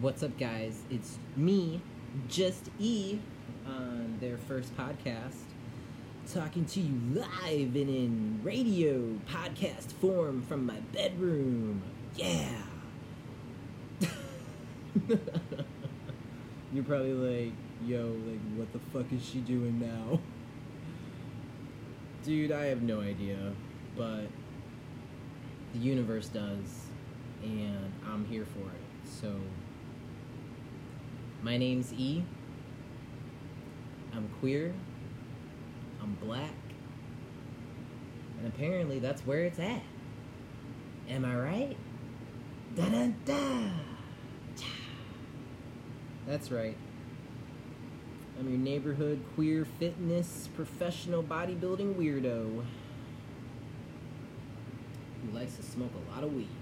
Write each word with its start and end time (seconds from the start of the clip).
What's 0.00 0.22
up, 0.22 0.38
guys? 0.38 0.82
It's 0.90 1.18
me, 1.34 1.80
Just 2.28 2.70
E, 2.78 3.18
on 3.66 4.18
their 4.20 4.38
first 4.38 4.76
podcast, 4.76 5.40
talking 6.32 6.66
to 6.66 6.80
you 6.80 7.20
live 7.20 7.74
and 7.74 7.88
in 7.88 8.40
radio 8.44 9.18
podcast 9.28 9.90
form 9.94 10.42
from 10.42 10.66
my 10.66 10.78
bedroom. 10.92 11.82
Yeah. 12.14 12.62
You're 16.72 16.84
probably 16.84 17.14
like, 17.14 17.52
yo, 17.84 18.04
like, 18.24 18.38
what 18.54 18.72
the 18.72 18.78
fuck 18.92 19.12
is 19.12 19.28
she 19.28 19.38
doing 19.40 19.80
now? 19.80 20.20
Dude, 22.22 22.52
I 22.52 22.66
have 22.66 22.82
no 22.82 23.00
idea, 23.00 23.52
but 23.96 24.28
the 25.72 25.80
universe 25.80 26.28
does, 26.28 26.86
and 27.42 27.92
I'm 28.06 28.24
here 28.26 28.44
for 28.44 28.60
it. 28.60 29.10
So, 29.20 29.34
my 31.42 31.56
name's 31.56 31.92
E. 31.92 32.24
I'm 34.12 34.28
queer. 34.40 34.74
I'm 36.02 36.14
black. 36.22 36.54
And 38.38 38.46
apparently 38.46 38.98
that's 38.98 39.22
where 39.22 39.44
it's 39.44 39.58
at. 39.58 39.82
Am 41.08 41.24
I 41.24 41.36
right? 41.36 41.76
Da 42.76 42.88
da 42.88 43.08
da! 43.24 43.70
That's 46.26 46.50
right. 46.50 46.76
I'm 48.38 48.48
your 48.48 48.58
neighborhood 48.58 49.24
queer 49.34 49.66
fitness 49.78 50.48
professional 50.54 51.22
bodybuilding 51.22 51.94
weirdo 51.94 52.64
who 55.22 55.36
likes 55.36 55.56
to 55.56 55.62
smoke 55.62 55.90
a 56.06 56.14
lot 56.14 56.22
of 56.22 56.32
weed. 56.34 56.57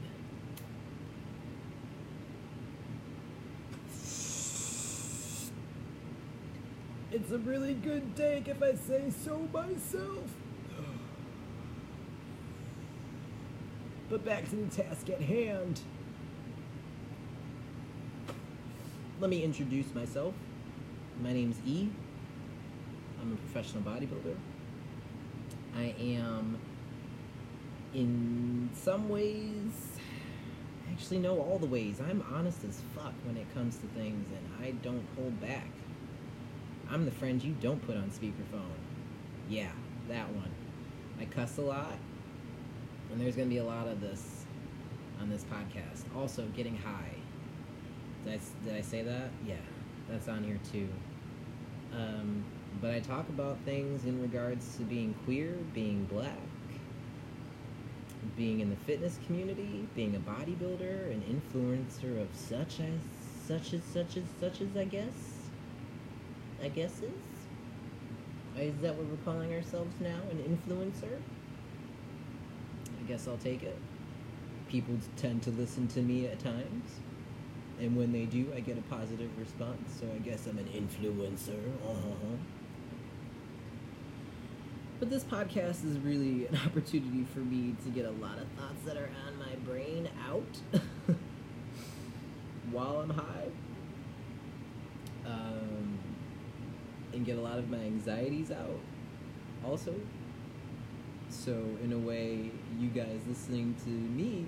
It's 7.16 7.32
a 7.32 7.38
really 7.38 7.72
good 7.72 8.14
take 8.14 8.46
if 8.46 8.62
I 8.62 8.74
say 8.74 9.10
so 9.24 9.48
myself. 9.50 10.28
But 14.10 14.22
back 14.22 14.50
to 14.50 14.56
the 14.56 14.66
task 14.66 15.08
at 15.08 15.22
hand. 15.22 15.80
Let 19.18 19.30
me 19.30 19.42
introduce 19.42 19.94
myself. 19.94 20.34
My 21.22 21.32
name's 21.32 21.56
E. 21.66 21.88
I'm 23.22 23.32
a 23.32 23.36
professional 23.36 23.82
bodybuilder. 23.82 24.36
I 25.74 25.94
am, 25.98 26.58
in 27.94 28.68
some 28.74 29.08
ways, 29.08 29.72
actually, 30.92 31.20
know 31.20 31.40
all 31.40 31.58
the 31.58 31.64
ways. 31.64 31.98
I'm 31.98 32.22
honest 32.30 32.62
as 32.68 32.82
fuck 32.94 33.14
when 33.24 33.38
it 33.38 33.46
comes 33.54 33.76
to 33.78 33.86
things, 33.98 34.28
and 34.28 34.66
I 34.66 34.72
don't 34.82 35.06
hold 35.16 35.40
back. 35.40 35.70
I'm 36.90 37.04
the 37.04 37.10
friend 37.10 37.42
you 37.42 37.54
don't 37.60 37.84
put 37.84 37.96
on 37.96 38.10
speakerphone. 38.10 38.76
Yeah, 39.48 39.70
that 40.08 40.30
one. 40.32 40.50
I 41.20 41.24
cuss 41.24 41.58
a 41.58 41.62
lot, 41.62 41.96
and 43.10 43.20
there's 43.20 43.36
gonna 43.36 43.48
be 43.48 43.58
a 43.58 43.64
lot 43.64 43.88
of 43.88 44.00
this 44.00 44.44
on 45.20 45.28
this 45.28 45.44
podcast. 45.44 46.04
Also, 46.16 46.44
getting 46.56 46.76
high. 46.76 47.14
Did 48.24 48.34
I, 48.34 48.64
did 48.64 48.76
I 48.76 48.80
say 48.82 49.02
that? 49.02 49.30
Yeah, 49.46 49.54
that's 50.08 50.28
on 50.28 50.44
here 50.44 50.60
too. 50.72 50.88
Um, 51.92 52.44
but 52.80 52.90
I 52.90 53.00
talk 53.00 53.28
about 53.28 53.58
things 53.64 54.04
in 54.04 54.20
regards 54.20 54.76
to 54.76 54.82
being 54.82 55.14
queer, 55.24 55.56
being 55.72 56.04
black, 56.04 56.36
being 58.36 58.60
in 58.60 58.70
the 58.70 58.76
fitness 58.76 59.18
community, 59.26 59.88
being 59.94 60.14
a 60.14 60.18
bodybuilder, 60.18 61.10
an 61.10 61.22
influencer 61.22 62.20
of 62.20 62.28
such 62.34 62.80
as, 62.80 63.00
such 63.46 63.72
as, 63.72 63.82
such 63.84 64.16
as, 64.16 64.24
such 64.40 64.60
as, 64.60 64.76
I 64.76 64.84
guess. 64.84 65.35
I 66.62 66.68
guess 66.68 67.02
is. 67.02 67.10
Is 68.58 68.74
that 68.80 68.94
what 68.94 69.06
we're 69.06 69.24
calling 69.24 69.52
ourselves 69.52 69.94
now? 70.00 70.18
An 70.30 70.38
influencer? 70.38 71.18
I 72.98 73.02
guess 73.06 73.28
I'll 73.28 73.36
take 73.36 73.62
it. 73.62 73.76
People 74.68 74.94
tend 75.16 75.42
to 75.42 75.50
listen 75.50 75.86
to 75.88 76.00
me 76.00 76.26
at 76.26 76.38
times. 76.38 77.00
And 77.78 77.96
when 77.96 78.12
they 78.12 78.24
do, 78.24 78.50
I 78.56 78.60
get 78.60 78.78
a 78.78 78.82
positive 78.82 79.30
response. 79.38 79.98
So 80.00 80.06
I 80.14 80.18
guess 80.18 80.46
I'm 80.46 80.58
an 80.58 80.68
influencer. 80.68 81.68
Uh-huh. 81.86 82.36
But 84.98 85.10
this 85.10 85.24
podcast 85.24 85.84
is 85.84 85.98
really 85.98 86.46
an 86.46 86.58
opportunity 86.66 87.26
for 87.34 87.40
me 87.40 87.76
to 87.84 87.90
get 87.90 88.06
a 88.06 88.12
lot 88.12 88.38
of 88.38 88.48
thoughts 88.58 88.82
that 88.86 88.96
are 88.96 89.10
on 89.26 89.38
my 89.38 89.54
brain 89.70 90.08
out 90.26 90.58
while 92.70 93.00
I'm 93.00 93.10
high. 93.10 93.48
Um, 95.26 95.85
and 97.16 97.24
get 97.24 97.38
a 97.38 97.40
lot 97.40 97.58
of 97.58 97.68
my 97.70 97.78
anxieties 97.78 98.52
out 98.52 98.78
also. 99.64 99.94
So, 101.30 101.52
in 101.82 101.92
a 101.92 101.98
way, 101.98 102.50
you 102.78 102.88
guys 102.88 103.20
listening 103.26 103.74
to 103.84 103.90
me 103.90 104.46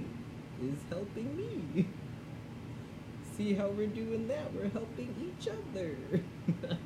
is 0.63 0.79
helping 0.91 1.37
me. 1.37 1.87
See 3.37 3.55
how 3.55 3.69
we're 3.69 3.87
doing 3.89 4.29
that? 4.29 4.53
We're 4.55 4.69
helping 4.69 5.15
each 5.41 5.49
other. 5.49 5.97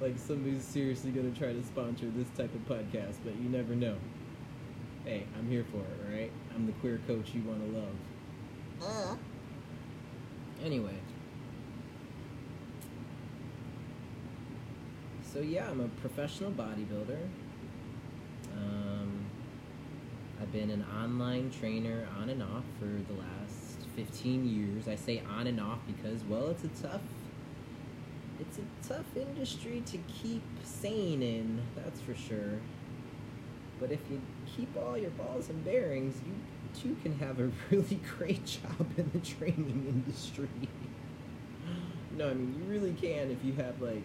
like 0.00 0.18
somebody's 0.18 0.64
seriously 0.64 1.10
gonna 1.10 1.30
try 1.32 1.52
to 1.52 1.62
sponsor 1.62 2.06
this 2.16 2.28
type 2.36 2.54
of 2.54 2.60
podcast, 2.68 3.16
but 3.24 3.36
you 3.36 3.48
never 3.50 3.74
know. 3.74 3.96
Hey, 5.04 5.26
I'm 5.36 5.48
here 5.48 5.64
for 5.70 5.78
it, 5.78 6.14
right? 6.14 6.32
I'm 6.54 6.66
the 6.66 6.72
queer 6.72 7.00
coach 7.06 7.32
you 7.34 7.42
wanna 7.42 7.66
love. 7.66 7.96
Uh. 8.82 9.16
Anyway. 10.64 10.94
So 15.32 15.38
yeah, 15.38 15.68
I'm 15.70 15.80
a 15.80 15.88
professional 16.00 16.50
bodybuilder. 16.50 17.20
Um, 18.56 19.26
I've 20.40 20.50
been 20.50 20.70
an 20.70 20.84
online 20.92 21.52
trainer 21.52 22.08
on 22.20 22.30
and 22.30 22.42
off 22.42 22.64
for 22.80 22.86
the 22.86 23.20
last 23.20 23.78
15 23.94 24.48
years. 24.48 24.88
I 24.88 24.96
say 24.96 25.22
on 25.38 25.46
and 25.46 25.60
off 25.60 25.78
because, 25.86 26.24
well, 26.24 26.48
it's 26.48 26.64
a 26.64 26.82
tough, 26.82 27.02
it's 28.40 28.58
a 28.58 28.88
tough 28.88 29.04
industry 29.14 29.84
to 29.86 29.98
keep 30.08 30.42
sane 30.64 31.22
in. 31.22 31.62
That's 31.76 32.00
for 32.00 32.16
sure. 32.16 32.58
But 33.78 33.92
if 33.92 34.00
you 34.10 34.20
keep 34.56 34.76
all 34.76 34.98
your 34.98 35.10
balls 35.10 35.48
and 35.48 35.64
bearings, 35.64 36.20
you 36.26 36.32
too 36.82 36.96
can 37.02 37.16
have 37.20 37.38
a 37.38 37.52
really 37.70 38.00
great 38.18 38.44
job 38.44 38.86
in 38.96 39.08
the 39.12 39.20
training 39.20 39.86
industry. 39.88 40.48
no, 42.16 42.30
I 42.30 42.34
mean 42.34 42.52
you 42.58 42.68
really 42.68 42.94
can 42.94 43.30
if 43.30 43.44
you 43.44 43.52
have 43.52 43.80
like 43.80 44.02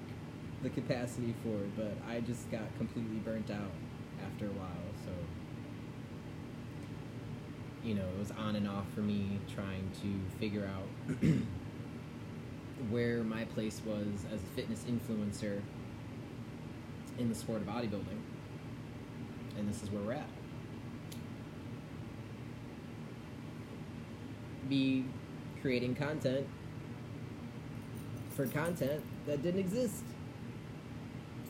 the 0.63 0.69
capacity 0.69 1.35
for 1.43 1.55
it, 1.55 1.75
but 1.75 1.97
I 2.09 2.21
just 2.21 2.49
got 2.51 2.63
completely 2.77 3.17
burnt 3.17 3.51
out 3.51 3.71
after 4.25 4.45
a 4.45 4.53
while, 4.53 4.93
so 5.05 5.11
you 7.85 7.93
know, 7.93 8.01
it 8.01 8.17
was 8.17 8.31
on 8.31 8.55
and 8.55 8.67
off 8.67 8.85
for 8.95 9.01
me 9.01 9.39
trying 9.53 9.88
to 10.01 10.39
figure 10.39 10.67
out 10.67 11.21
where 12.89 13.23
my 13.23 13.45
place 13.45 13.79
was 13.85 14.25
as 14.33 14.41
a 14.41 14.55
fitness 14.55 14.85
influencer 14.89 15.61
in 17.19 17.29
the 17.29 17.35
sport 17.35 17.61
of 17.61 17.67
bodybuilding. 17.67 18.19
And 19.57 19.69
this 19.69 19.83
is 19.83 19.91
where 19.91 20.01
we're 20.01 20.13
at. 20.13 20.27
Be 24.67 25.05
creating 25.61 25.93
content 25.93 26.47
for 28.31 28.47
content 28.47 29.03
that 29.27 29.43
didn't 29.43 29.59
exist 29.59 30.03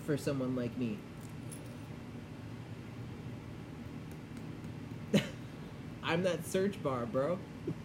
for 0.06 0.18
someone 0.18 0.56
like 0.56 0.78
me. 0.78 0.98
I'm 6.04 6.24
that 6.24 6.46
search 6.46 6.82
bar, 6.82 7.06
bro. 7.06 7.40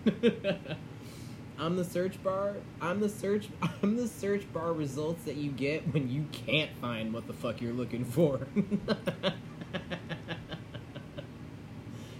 I'm 1.58 1.76
the 1.76 1.84
search 1.84 2.22
bar. 2.22 2.56
I'm 2.80 3.00
the 3.00 3.08
search 3.08 3.48
I'm 3.82 3.96
the 3.96 4.08
search 4.08 4.50
bar 4.52 4.72
results 4.72 5.24
that 5.24 5.36
you 5.36 5.50
get 5.50 5.92
when 5.92 6.10
you 6.10 6.26
can't 6.32 6.70
find 6.80 7.12
what 7.12 7.26
the 7.26 7.32
fuck 7.32 7.60
you're 7.60 7.72
looking 7.72 8.04
for. 8.04 8.46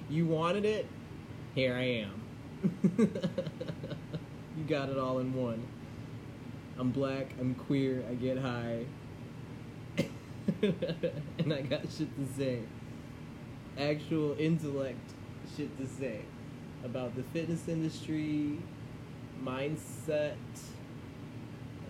you 0.08 0.26
wanted 0.26 0.64
it? 0.64 0.86
Here 1.54 1.74
I 1.74 2.04
am. 2.04 2.22
you 2.96 4.64
got 4.68 4.88
it 4.88 4.98
all 4.98 5.18
in 5.18 5.34
one. 5.34 5.66
I'm 6.78 6.90
black, 6.90 7.34
I'm 7.38 7.54
queer, 7.54 8.02
I 8.10 8.14
get 8.14 8.38
high. 8.38 8.84
and 11.38 11.52
I 11.52 11.62
got 11.62 11.82
shit 11.82 12.08
to 12.16 12.26
say. 12.36 12.60
Actual 13.78 14.36
intellect 14.38 15.12
shit 15.56 15.76
to 15.78 15.86
say 15.86 16.20
about 16.84 17.14
the 17.16 17.22
fitness 17.22 17.68
industry, 17.68 18.58
mindset, 19.42 20.34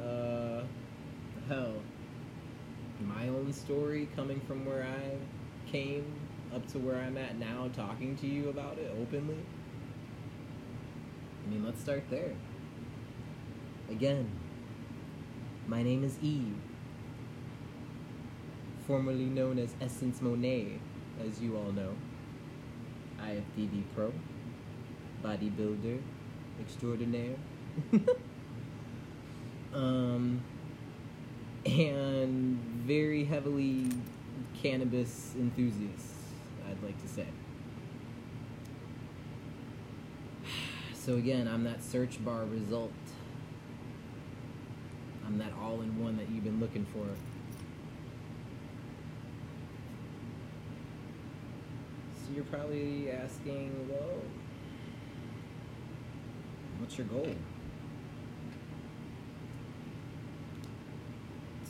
uh, 0.02 0.62
hell, 1.49 1.75
my 3.00 3.29
own 3.29 3.52
story 3.52 4.08
coming 4.14 4.41
from 4.41 4.64
where 4.64 4.82
I 4.85 5.70
came 5.70 6.05
up 6.55 6.67
to 6.73 6.79
where 6.79 6.97
I'm 6.97 7.17
at 7.17 7.38
now, 7.38 7.70
talking 7.75 8.17
to 8.17 8.26
you 8.26 8.49
about 8.49 8.79
it 8.79 8.93
openly. 9.00 9.38
I 11.47 11.50
mean, 11.50 11.64
let's 11.64 11.81
start 11.81 12.05
there. 12.11 12.32
Again, 13.88 14.31
my 15.67 15.82
name 15.82 16.05
is 16.05 16.19
Eve, 16.23 16.56
formerly 18.91 19.27
known 19.27 19.57
as 19.57 19.73
Essence 19.81 20.21
Monet, 20.21 20.81
as 21.25 21.41
you 21.41 21.57
all 21.57 21.71
know. 21.71 21.95
IFBB 23.21 23.85
Pro, 23.95 24.13
bodybuilder 25.23 26.01
extraordinaire. 26.61 27.37
um, 29.73 30.43
and 31.65 32.59
very 32.85 33.23
heavily 33.23 33.87
cannabis 34.61 35.35
enthusiast, 35.39 36.17
I'd 36.69 36.83
like 36.83 37.01
to 37.01 37.09
say. 37.09 37.27
So 40.95 41.15
again, 41.15 41.47
I'm 41.47 41.63
that 41.65 41.83
search 41.83 42.23
bar 42.25 42.45
result. 42.45 42.93
I'm 45.25 45.39
that 45.39 45.53
all-in-one 45.63 46.17
that 46.17 46.29
you've 46.29 46.45
been 46.45 46.61
looking 46.61 46.85
for. 46.93 47.07
So 47.07 47.31
you're 52.35 52.44
probably 52.44 53.11
asking, 53.11 53.88
well, 53.91 54.19
what's 56.79 56.97
your 56.97 57.06
goal? 57.09 57.35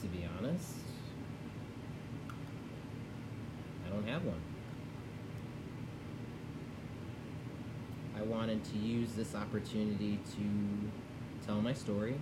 To 0.01 0.07
be 0.09 0.27
honest, 0.39 0.77
I 3.87 3.91
don't 3.91 4.07
have 4.07 4.25
one. 4.25 4.41
I 8.19 8.23
wanted 8.23 8.63
to 8.65 8.79
use 8.79 9.13
this 9.13 9.35
opportunity 9.35 10.19
to 10.37 11.47
tell 11.47 11.61
my 11.61 11.73
story, 11.73 12.17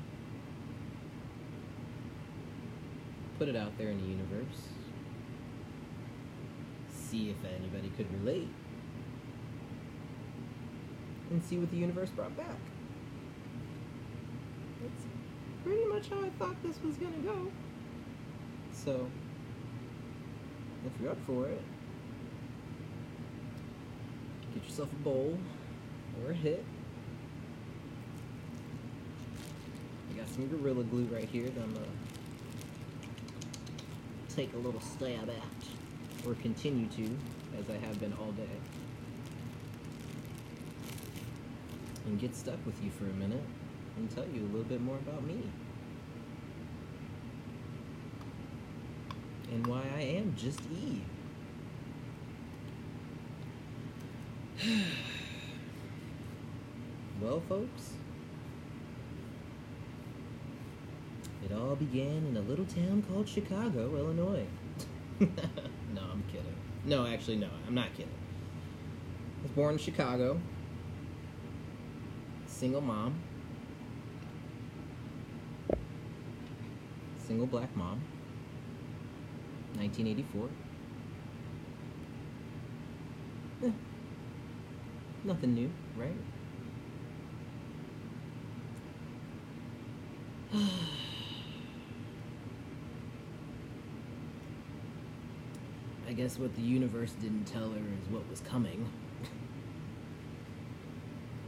put 3.39 3.49
it 3.49 3.57
out 3.57 3.77
there 3.79 3.89
in 3.89 4.01
the 4.01 4.07
universe, 4.07 4.78
see 7.09 7.31
if 7.31 7.37
anybody 7.45 7.91
could 7.97 8.07
relate, 8.21 8.49
and 11.31 11.43
see 11.45 11.59
what 11.59 11.71
the 11.71 11.77
universe 11.77 12.11
brought 12.11 12.37
back. 12.37 12.57
That's 14.83 15.07
pretty 15.65 15.85
much 15.87 16.09
how 16.09 16.21
I 16.25 16.31
thought 16.39 16.63
this 16.63 16.81
was 16.83 16.97
gonna 16.97 17.19
go. 17.19 17.51
So, 18.73 19.11
if 20.87 20.93
you're 21.01 21.11
up 21.11 21.19
for 21.27 21.47
it, 21.47 21.63
get 24.55 24.65
yourself 24.65 24.93
a 24.93 24.97
bowl 24.97 25.39
or 26.25 26.31
a 26.31 26.35
hit. 26.35 26.65
I 30.11 30.17
got 30.19 30.29
some 30.29 30.47
Gorilla 30.49 30.85
Glue 30.85 31.09
right 31.13 31.29
here 31.29 31.49
that 31.49 31.63
I'm 31.63 31.73
gonna 31.73 31.87
take 34.29 34.55
a 34.55 34.59
little 34.59 34.81
stab 34.81 35.29
at, 35.29 35.78
or 36.27 36.35
continue 36.35 36.87
to, 36.89 37.05
as 37.59 37.71
I 37.71 37.77
have 37.87 37.99
been 38.01 38.13
all 38.15 38.33
day. 38.33 38.43
And 42.07 42.19
get 42.19 42.35
stuck 42.35 42.65
with 42.65 42.83
you 42.83 42.91
for 42.91 43.05
a 43.05 43.15
minute 43.15 43.43
and 43.97 44.11
tell 44.11 44.27
you 44.27 44.43
a 44.43 44.47
little 44.47 44.65
bit 44.65 44.81
more 44.81 44.97
about 44.97 45.25
me. 45.25 45.43
And 49.53 49.67
why 49.67 49.83
I 49.97 50.01
am 50.01 50.35
just 50.37 50.61
Eve. 50.71 51.03
well, 57.21 57.41
folks, 57.49 57.93
it 61.45 61.53
all 61.53 61.77
began 61.77 62.27
in 62.27 62.37
a 62.37 62.41
little 62.43 62.67
town 62.67 63.05
called 63.11 63.29
Chicago, 63.29 63.97
Illinois. 63.97 64.47
no, 65.95 66.03
I'm 66.13 66.23
kidding. 66.29 66.55
No, 66.85 67.07
actually, 67.07 67.37
no, 67.37 67.49
I'm 67.67 67.75
not 67.75 67.93
kidding. 67.93 68.13
I 69.39 69.43
was 69.43 69.53
born 69.53 69.75
in 69.75 69.79
Chicago, 69.79 70.41
single 72.47 72.81
mom, 72.81 73.21
single 77.19 77.47
black 77.47 77.75
mom, 77.77 78.03
1984. 79.77 80.49
Eh, 83.65 83.71
nothing 85.25 85.55
new, 85.55 85.71
right? 85.97 86.17
guess 96.19 96.37
what 96.37 96.53
the 96.57 96.63
universe 96.63 97.13
didn't 97.21 97.45
tell 97.45 97.71
her 97.71 97.79
is 97.79 98.11
what 98.11 98.29
was 98.29 98.41
coming 98.41 98.91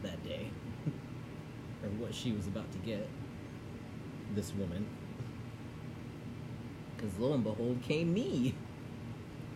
that 0.05 0.23
day. 0.23 0.49
or 1.83 1.89
what 1.99 2.15
she 2.15 2.31
was 2.31 2.47
about 2.47 2.71
to 2.71 2.79
get. 2.79 3.09
This 4.37 4.55
woman. 4.55 4.87
Because 6.97 7.19
lo 7.19 7.33
and 7.33 7.43
behold 7.43 7.83
came 7.83 8.15
me. 8.15 8.55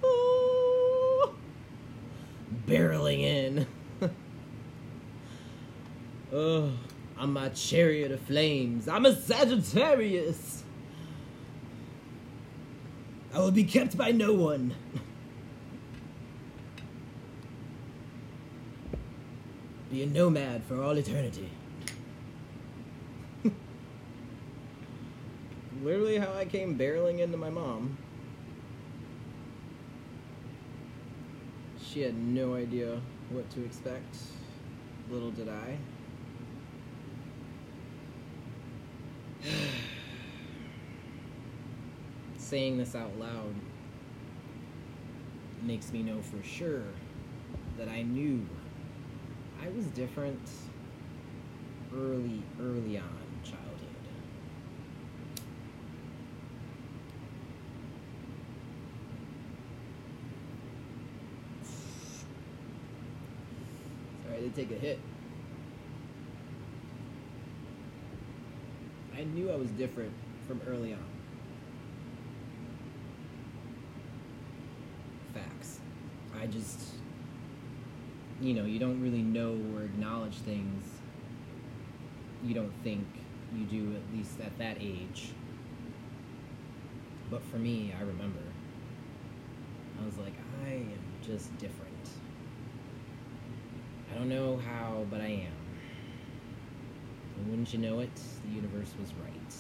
Oh, 0.03 1.33
barreling 2.67 3.21
in. 3.21 3.67
oh, 6.33 6.73
I'm 7.17 7.33
my 7.33 7.51
chariot 7.51 8.11
of 8.11 8.21
flames. 8.23 8.89
I'm 8.89 9.07
a 9.07 9.15
Sagittarius. 9.15 10.65
I 13.33 13.39
will 13.39 13.53
be 13.53 13.63
kept 13.63 13.97
by 13.97 14.11
no 14.11 14.33
one. 14.33 14.75
Be 19.95 20.03
a 20.03 20.07
nomad 20.07 20.65
for 20.65 20.83
all 20.83 20.99
eternity. 20.99 21.49
Literally 25.85 26.19
how 26.19 26.33
I 26.33 26.47
came 26.47 26.77
barreling 26.77 27.21
into 27.21 27.37
my 27.37 27.49
mom. 27.49 27.97
She 31.81 32.01
had 32.01 32.17
no 32.17 32.57
idea 32.57 33.01
what 33.31 33.49
to 33.51 33.65
expect. 33.65 34.17
Little 35.09 35.31
did 35.31 35.49
I. 35.49 35.79
Saying 42.37 42.79
this 42.79 42.97
out 42.97 43.17
loud 43.17 43.55
makes 45.63 45.93
me 45.93 46.03
know 46.03 46.21
for 46.21 46.43
sure 46.43 46.83
that 47.79 47.89
I 47.89 48.03
knew 48.03 48.45
I 49.65 49.69
was 49.71 49.87
different 49.87 50.47
early, 51.95 52.43
early 52.61 52.99
on 52.99 53.09
childhood. 53.43 53.79
Sorry, 64.23 64.37
I 64.37 64.41
did 64.41 64.55
take 64.55 64.71
a 64.71 64.75
hit. 64.75 64.99
I 69.17 69.25
knew 69.25 69.51
I 69.51 69.57
was 69.57 69.71
different 69.71 70.13
from 70.47 70.61
early 70.67 70.93
on. 70.93 70.99
Facts. 75.33 75.79
I 76.39 76.47
just, 76.49 76.94
you 78.45 78.53
know, 78.53 78.67
you 78.67 78.79
don't 78.79 79.01
really 79.01 79.23
know 79.23 79.59
or 79.75 79.85
acknowledge 79.85 80.35
things 80.35 80.85
you 82.45 82.55
don't 82.55 82.73
think 82.83 83.07
you 83.57 83.65
do, 83.65 83.97
at 83.97 84.15
least 84.15 84.39
at 84.41 84.57
that 84.59 84.77
age. 84.81 85.31
But 87.31 87.43
for 87.45 87.57
me, 87.57 87.95
I 87.99 88.03
remember. 88.03 88.41
I 89.99 90.05
was 90.05 90.19
like, 90.19 90.35
I 90.67 90.73
am 90.73 90.99
just 91.27 91.57
different. 91.57 92.11
I 94.13 94.19
don't 94.19 94.29
know 94.29 94.59
how, 94.59 95.07
but 95.11 95.23
I 95.23 95.29
am. 95.29 95.53
And 97.39 97.49
wouldn't 97.49 97.73
you 97.73 97.79
know 97.79 98.01
it, 98.01 98.15
the 98.47 98.55
universe 98.55 98.93
was 99.01 99.11
right. 99.25 99.55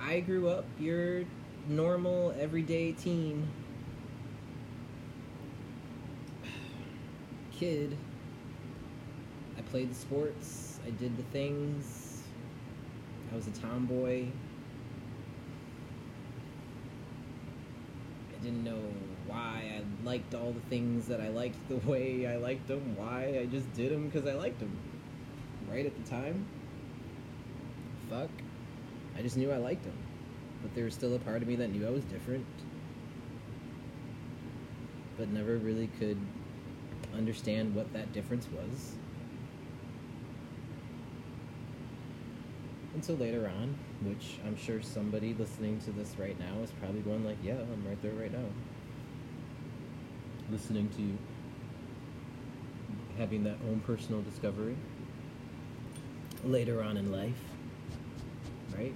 I 0.00 0.20
grew 0.20 0.48
up 0.48 0.64
your 0.78 1.24
normal, 1.68 2.34
everyday 2.38 2.92
teen. 2.92 3.48
Kid. 7.52 7.96
I 9.56 9.62
played 9.62 9.90
the 9.90 9.94
sports, 9.94 10.80
I 10.86 10.90
did 10.90 11.16
the 11.16 11.22
things. 11.24 12.22
I 13.32 13.36
was 13.36 13.46
a 13.46 13.50
tomboy. 13.50 14.26
I 18.30 18.44
didn't 18.44 18.64
know 18.64 18.80
why 19.26 19.78
I 19.78 20.04
liked 20.04 20.34
all 20.34 20.52
the 20.52 20.60
things 20.68 21.06
that 21.06 21.20
I 21.20 21.28
liked 21.28 21.56
the 21.68 21.76
way 21.90 22.26
I 22.26 22.36
liked 22.36 22.68
them, 22.68 22.96
why 22.96 23.38
I 23.40 23.46
just 23.46 23.72
did 23.72 23.92
them 23.92 24.08
because 24.08 24.28
I 24.28 24.34
liked 24.34 24.58
them. 24.58 24.76
Right 25.70 25.86
at 25.86 26.04
the 26.04 26.10
time? 26.10 26.44
Fuck. 28.10 28.28
I 29.16 29.22
just 29.22 29.36
knew 29.36 29.50
I 29.50 29.56
liked 29.56 29.84
them. 29.84 29.96
But 30.62 30.74
there 30.74 30.84
was 30.84 30.94
still 30.94 31.14
a 31.14 31.18
part 31.18 31.42
of 31.42 31.48
me 31.48 31.56
that 31.56 31.68
knew 31.68 31.86
I 31.86 31.90
was 31.90 32.04
different. 32.04 32.46
But 35.18 35.28
never 35.28 35.56
really 35.56 35.88
could 35.98 36.18
understand 37.14 37.74
what 37.74 37.92
that 37.92 38.12
difference 38.12 38.46
was. 38.48 38.94
Until 42.94 43.16
later 43.16 43.48
on, 43.48 43.76
which 44.02 44.38
I'm 44.46 44.56
sure 44.56 44.82
somebody 44.82 45.34
listening 45.34 45.80
to 45.80 45.90
this 45.92 46.14
right 46.18 46.38
now 46.38 46.62
is 46.62 46.70
probably 46.72 47.00
going 47.00 47.24
like, 47.24 47.38
yeah, 47.42 47.54
I'm 47.54 47.84
right 47.86 48.00
there 48.02 48.12
right 48.12 48.32
now. 48.32 48.48
Listening 50.50 50.88
to 50.96 51.18
having 53.18 53.44
that 53.44 53.56
own 53.68 53.80
personal 53.86 54.22
discovery 54.22 54.76
later 56.44 56.82
on 56.82 56.96
in 56.96 57.12
life, 57.12 57.38
right? 58.76 58.94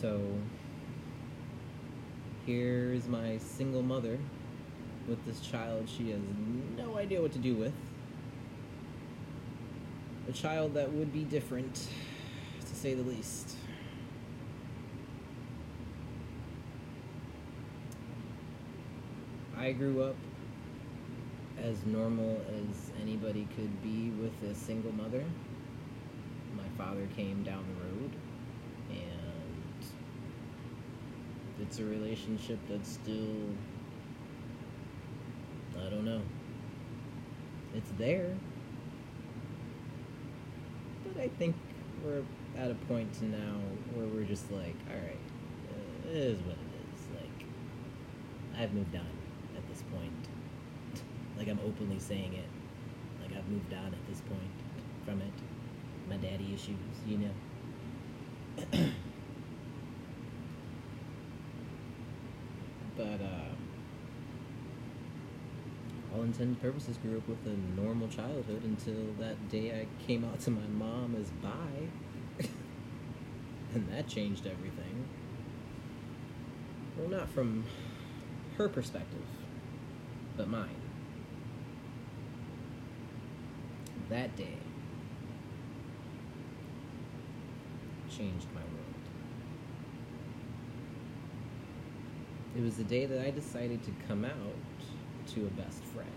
So 0.00 0.20
here's 2.44 3.08
my 3.08 3.38
single 3.38 3.82
mother 3.82 4.18
with 5.08 5.24
this 5.24 5.40
child 5.40 5.88
she 5.88 6.10
has 6.10 6.20
no 6.76 6.98
idea 6.98 7.22
what 7.22 7.32
to 7.32 7.38
do 7.38 7.54
with. 7.54 7.72
A 10.28 10.32
child 10.32 10.74
that 10.74 10.92
would 10.92 11.14
be 11.14 11.24
different, 11.24 11.88
to 12.60 12.74
say 12.74 12.92
the 12.92 13.04
least. 13.04 13.54
I 19.56 19.72
grew 19.72 20.02
up 20.02 20.16
as 21.62 21.86
normal 21.86 22.42
as 22.48 22.90
anybody 23.00 23.48
could 23.56 23.82
be 23.82 24.10
with 24.10 24.50
a 24.50 24.54
single 24.54 24.92
mother. 24.92 25.24
My 26.54 26.68
father 26.76 27.08
came 27.16 27.42
down 27.42 27.64
the 27.68 27.84
road, 27.84 28.10
and 28.90 29.16
it's 31.68 31.80
a 31.80 31.84
relationship 31.84 32.58
that's 32.68 32.92
still, 32.92 33.34
I 35.76 35.90
don't 35.90 36.04
know. 36.04 36.20
It's 37.74 37.90
there. 37.98 38.34
But 41.04 41.22
I 41.22 41.28
think 41.28 41.56
we're 42.04 42.22
at 42.56 42.70
a 42.70 42.74
point 42.86 43.20
now 43.22 43.56
where 43.94 44.06
we're 44.06 44.24
just 44.24 44.50
like, 44.52 44.76
alright, 44.88 45.18
uh, 45.70 46.08
it 46.08 46.16
is 46.16 46.40
what 46.40 46.54
it 46.54 46.72
is. 46.94 47.00
Like, 47.16 48.62
I've 48.62 48.72
moved 48.72 48.94
on 48.94 49.10
at 49.56 49.68
this 49.68 49.82
point. 49.92 50.12
Like 51.36 51.48
I'm 51.48 51.60
openly 51.66 51.98
saying 51.98 52.32
it. 52.32 52.48
Like 53.20 53.36
I've 53.36 53.46
moved 53.48 53.70
on 53.74 53.88
at 53.88 54.06
this 54.08 54.22
point 54.22 54.40
from 55.04 55.20
it. 55.20 55.34
My 56.08 56.16
daddy 56.16 56.54
issues, 56.54 56.78
you 57.06 57.18
know. 58.72 58.88
but 62.96 63.20
uh 63.22 63.54
all 66.14 66.22
intents 66.22 66.40
and 66.40 66.60
purposes 66.60 66.96
grew 66.98 67.18
up 67.18 67.28
with 67.28 67.38
a 67.46 67.80
normal 67.80 68.08
childhood 68.08 68.62
until 68.64 69.12
that 69.18 69.48
day 69.50 69.72
I 69.72 70.04
came 70.06 70.24
out 70.24 70.40
to 70.40 70.50
my 70.50 70.66
mom 70.78 71.14
as 71.20 71.28
bi. 71.42 71.88
and 73.74 73.88
that 73.92 74.08
changed 74.08 74.46
everything. 74.46 75.06
Well, 76.96 77.08
not 77.08 77.28
from 77.28 77.64
her 78.56 78.68
perspective, 78.68 79.26
but 80.36 80.48
mine. 80.48 80.70
that 84.08 84.36
day 84.36 84.56
changed 88.08 88.46
my 88.54 88.60
world. 88.60 88.75
It 92.56 92.62
was 92.62 92.76
the 92.76 92.84
day 92.84 93.04
that 93.04 93.20
I 93.20 93.30
decided 93.30 93.82
to 93.84 93.90
come 94.08 94.24
out 94.24 94.32
to 95.34 95.46
a 95.46 95.50
best 95.50 95.82
friend. 95.84 96.08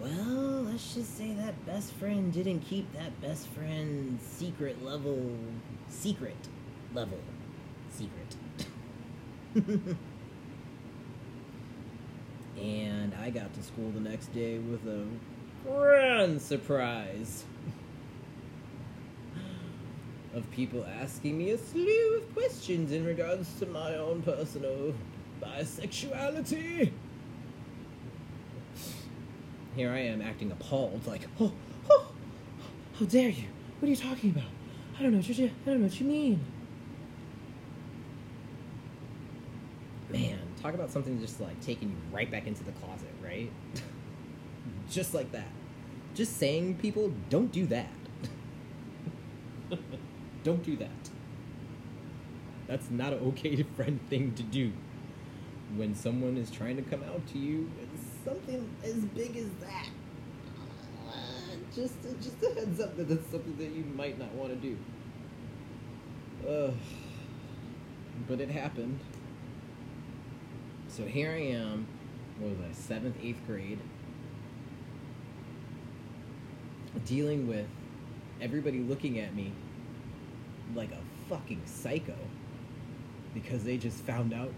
Well, 0.00 0.64
let's 0.64 0.94
just 0.94 1.16
say 1.16 1.34
that 1.34 1.64
best 1.66 1.92
friend 1.92 2.32
didn't 2.32 2.60
keep 2.60 2.92
that 2.94 3.20
best 3.20 3.46
friend's 3.48 4.24
secret 4.24 4.82
level 4.84 5.36
secret 5.88 6.48
level 6.92 7.18
secret. 7.92 8.36
and 12.60 13.14
I 13.22 13.30
got 13.30 13.54
to 13.54 13.62
school 13.62 13.90
the 13.90 14.00
next 14.00 14.32
day 14.34 14.58
with 14.58 14.84
a 14.88 15.06
grand 15.64 16.42
surprise 16.42 17.44
of 20.34 20.48
people 20.52 20.86
asking 21.00 21.36
me 21.36 21.50
a 21.50 21.58
slew 21.58 22.16
of 22.18 22.34
questions 22.34 22.92
in 22.92 23.04
regards 23.04 23.52
to 23.58 23.66
my 23.66 23.96
own 23.96 24.22
personal 24.22 24.94
bisexuality. 25.42 26.92
Here 29.74 29.90
I 29.90 30.00
am 30.00 30.20
acting 30.22 30.52
appalled, 30.52 31.06
like, 31.06 31.22
oh, 31.40 31.52
oh, 31.90 32.12
how 32.98 33.06
dare 33.06 33.28
you? 33.28 33.44
What 33.78 33.86
are 33.86 33.90
you 33.90 33.96
talking 33.96 34.30
about? 34.30 34.50
I 34.98 35.02
don't 35.02 35.12
know 35.12 35.18
you, 35.20 35.46
I 35.46 35.70
don't 35.70 35.80
know 35.80 35.86
what 35.86 36.00
you 36.00 36.06
mean. 36.06 36.40
Man, 40.10 40.38
talk 40.60 40.74
about 40.74 40.90
something 40.90 41.20
just 41.20 41.40
like 41.40 41.60
taking 41.60 41.88
you 41.88 41.96
right 42.12 42.30
back 42.30 42.46
into 42.46 42.64
the 42.64 42.72
closet, 42.72 43.08
right? 43.24 43.50
just 44.90 45.14
like 45.14 45.30
that. 45.32 45.46
Just 46.14 46.36
saying, 46.36 46.76
people, 46.76 47.12
don't 47.30 47.50
do 47.52 47.66
that. 47.66 47.88
don't 50.42 50.62
do 50.62 50.76
that. 50.76 50.88
That's 52.66 52.90
not 52.90 53.12
an 53.12 53.20
okay 53.30 53.62
friend 53.76 54.00
thing 54.08 54.34
to 54.34 54.42
do. 54.42 54.72
When 55.76 55.94
someone 55.94 56.36
is 56.36 56.50
trying 56.50 56.76
to 56.76 56.82
come 56.82 57.02
out 57.04 57.26
to 57.28 57.38
you, 57.38 57.70
something 58.24 58.68
as 58.84 59.04
big 59.04 59.36
as 59.36 59.48
that. 59.60 59.88
Uh, 61.08 61.12
just, 61.74 61.94
just 62.20 62.42
a 62.42 62.54
heads 62.54 62.80
up 62.80 62.96
that 62.96 63.08
that's 63.08 63.30
something 63.30 63.56
that 63.56 63.70
you 63.70 63.84
might 63.96 64.18
not 64.18 64.32
want 64.34 64.50
to 64.50 64.56
do. 64.56 64.76
Uh, 66.48 66.72
but 68.28 68.40
it 68.40 68.50
happened. 68.50 68.98
So 70.88 71.04
here 71.04 71.30
I 71.30 71.40
am, 71.40 71.86
what 72.38 72.50
was 72.50 72.58
I, 72.68 72.72
seventh, 72.72 73.16
eighth 73.22 73.40
grade, 73.46 73.78
dealing 77.06 77.46
with 77.46 77.66
everybody 78.40 78.80
looking 78.80 79.18
at 79.20 79.34
me 79.34 79.52
like 80.74 80.90
a 80.92 81.28
fucking 81.28 81.62
psycho 81.64 82.16
because 83.34 83.64
they 83.64 83.76
just 83.76 83.98
found 84.04 84.32
out 84.34 84.52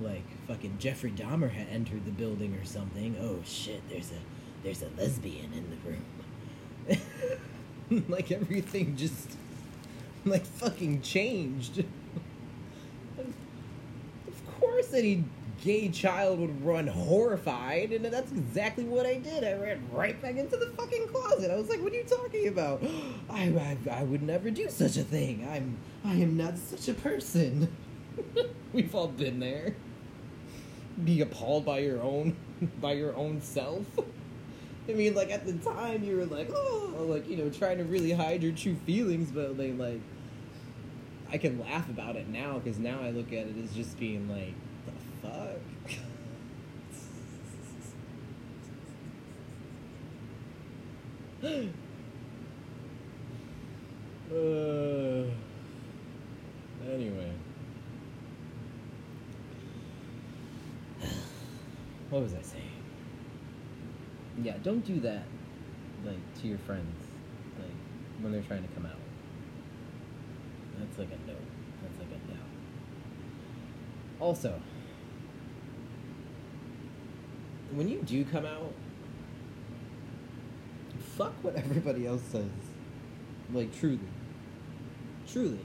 like 0.00 0.24
fucking 0.48 0.76
Jeffrey 0.78 1.10
Dahmer 1.12 1.50
had 1.50 1.68
entered 1.68 2.04
the 2.04 2.10
building 2.10 2.54
or 2.54 2.64
something. 2.64 3.16
Oh 3.20 3.38
shit, 3.44 3.80
there's 3.88 4.10
a 4.10 4.18
there's 4.62 4.82
a 4.82 4.88
lesbian 4.98 5.52
in 5.52 5.70
the 5.70 6.96
room. 6.96 8.04
like 8.08 8.32
everything 8.32 8.96
just 8.96 9.36
like 10.24 10.44
fucking 10.44 11.02
changed. 11.02 11.78
of 13.18 14.60
course 14.60 14.92
any 14.92 15.24
gay 15.62 15.88
child 15.88 16.38
would 16.38 16.64
run 16.64 16.86
horrified, 16.86 17.92
and 17.92 18.04
that's 18.04 18.32
exactly 18.32 18.84
what 18.84 19.06
I 19.06 19.18
did. 19.18 19.44
I 19.44 19.54
ran 19.54 19.82
right 19.92 20.20
back 20.20 20.36
into 20.36 20.56
the 20.56 20.66
fucking 20.66 21.08
closet. 21.08 21.50
I 21.50 21.56
was 21.56 21.68
like, 21.68 21.82
"What 21.82 21.92
are 21.92 21.96
you 21.96 22.04
talking 22.04 22.48
about? 22.48 22.82
I, 23.30 23.44
I, 23.44 23.78
I 23.90 24.02
would 24.04 24.22
never 24.22 24.50
do 24.50 24.68
such 24.68 24.96
a 24.96 25.02
thing. 25.02 25.46
I'm, 25.50 25.78
I 26.04 26.14
am 26.14 26.36
not 26.36 26.58
such 26.58 26.88
a 26.88 26.94
person." 26.94 27.74
We've 28.72 28.94
all 28.94 29.08
been 29.08 29.40
there. 29.40 29.74
Be 31.02 31.20
appalled 31.20 31.64
by 31.64 31.78
your 31.80 32.02
own, 32.02 32.36
by 32.80 32.92
your 32.92 33.14
own 33.16 33.40
self. 33.40 33.84
I 34.88 34.92
mean, 34.92 35.14
like 35.14 35.30
at 35.30 35.46
the 35.46 35.54
time, 35.54 36.04
you 36.04 36.16
were 36.16 36.26
like, 36.26 36.50
"Oh," 36.52 37.06
like 37.08 37.28
you 37.28 37.36
know, 37.36 37.50
trying 37.50 37.78
to 37.78 37.84
really 37.84 38.12
hide 38.12 38.42
your 38.42 38.52
true 38.52 38.76
feelings, 38.86 39.30
but 39.30 39.56
they 39.56 39.72
like. 39.72 40.00
I 41.30 41.38
can 41.38 41.58
laugh 41.58 41.88
about 41.88 42.14
it 42.14 42.28
now 42.28 42.60
because 42.60 42.78
now 42.78 43.00
I 43.00 43.10
look 43.10 43.28
at 43.28 43.46
it 43.46 43.56
as 43.64 43.74
just 43.74 43.98
being 43.98 44.28
like, 44.28 44.54
fuck? 45.24 45.60
uh, 54.32 55.24
anyway. 56.92 57.32
What 62.10 62.22
was 62.22 62.34
I 62.34 62.42
saying? 62.42 62.62
Yeah, 64.42 64.56
don't 64.62 64.84
do 64.84 65.00
that, 65.00 65.24
like, 66.04 66.18
to 66.42 66.46
your 66.46 66.58
friends, 66.58 67.06
like, 67.58 67.72
when 68.20 68.30
they're 68.32 68.42
trying 68.42 68.62
to 68.62 68.68
come 68.74 68.86
out. 68.86 68.98
That's 70.78 70.98
like 70.98 71.08
a 71.08 71.16
no. 71.26 71.34
That's 71.82 71.98
like 71.98 72.08
a 72.08 72.18
no. 72.32 72.38
Also, 74.20 74.60
when 77.74 77.88
you 77.88 77.98
do 78.02 78.24
come 78.24 78.46
out, 78.46 78.72
fuck 81.16 81.32
what 81.42 81.56
everybody 81.56 82.06
else 82.06 82.22
says. 82.30 82.50
Like, 83.52 83.76
truly. 83.78 83.98
Truly. 85.30 85.60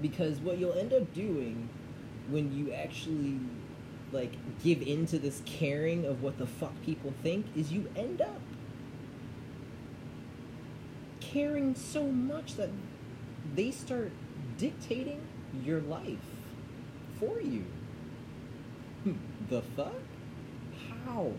Because 0.00 0.38
what 0.38 0.58
you'll 0.58 0.72
end 0.72 0.92
up 0.92 1.12
doing 1.12 1.68
when 2.30 2.56
you 2.56 2.72
actually 2.72 3.38
like 4.12 4.32
give 4.62 4.82
into 4.82 5.18
this 5.18 5.42
caring 5.44 6.04
of 6.04 6.22
what 6.22 6.38
the 6.38 6.46
fuck 6.46 6.72
people 6.82 7.12
think 7.22 7.46
is 7.54 7.70
you 7.70 7.88
end 7.94 8.20
up 8.20 8.40
caring 11.20 11.74
so 11.74 12.04
much 12.04 12.56
that 12.56 12.70
they 13.54 13.70
start 13.70 14.10
dictating 14.58 15.20
your 15.64 15.80
life 15.80 16.18
for 17.18 17.40
you. 17.40 17.64
Hmm, 19.04 19.12
the 19.48 19.62
fuck? 19.62 19.94
How? 21.06 21.32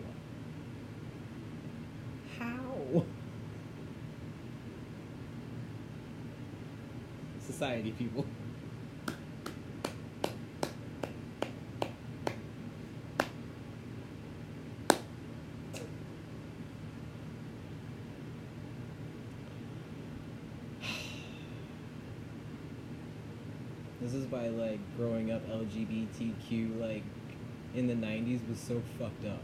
How? 2.36 3.04
Society 7.38 7.92
people. 7.92 8.26
This 24.00 24.14
is 24.14 24.26
why 24.26 24.48
like 24.48 24.80
growing 24.96 25.30
up 25.30 25.48
LGBTQ 25.48 26.80
like 26.80 27.04
in 27.74 27.86
the 27.86 27.94
'90s 27.94 28.46
was 28.48 28.58
so 28.58 28.82
fucked 28.98 29.24
up 29.26 29.42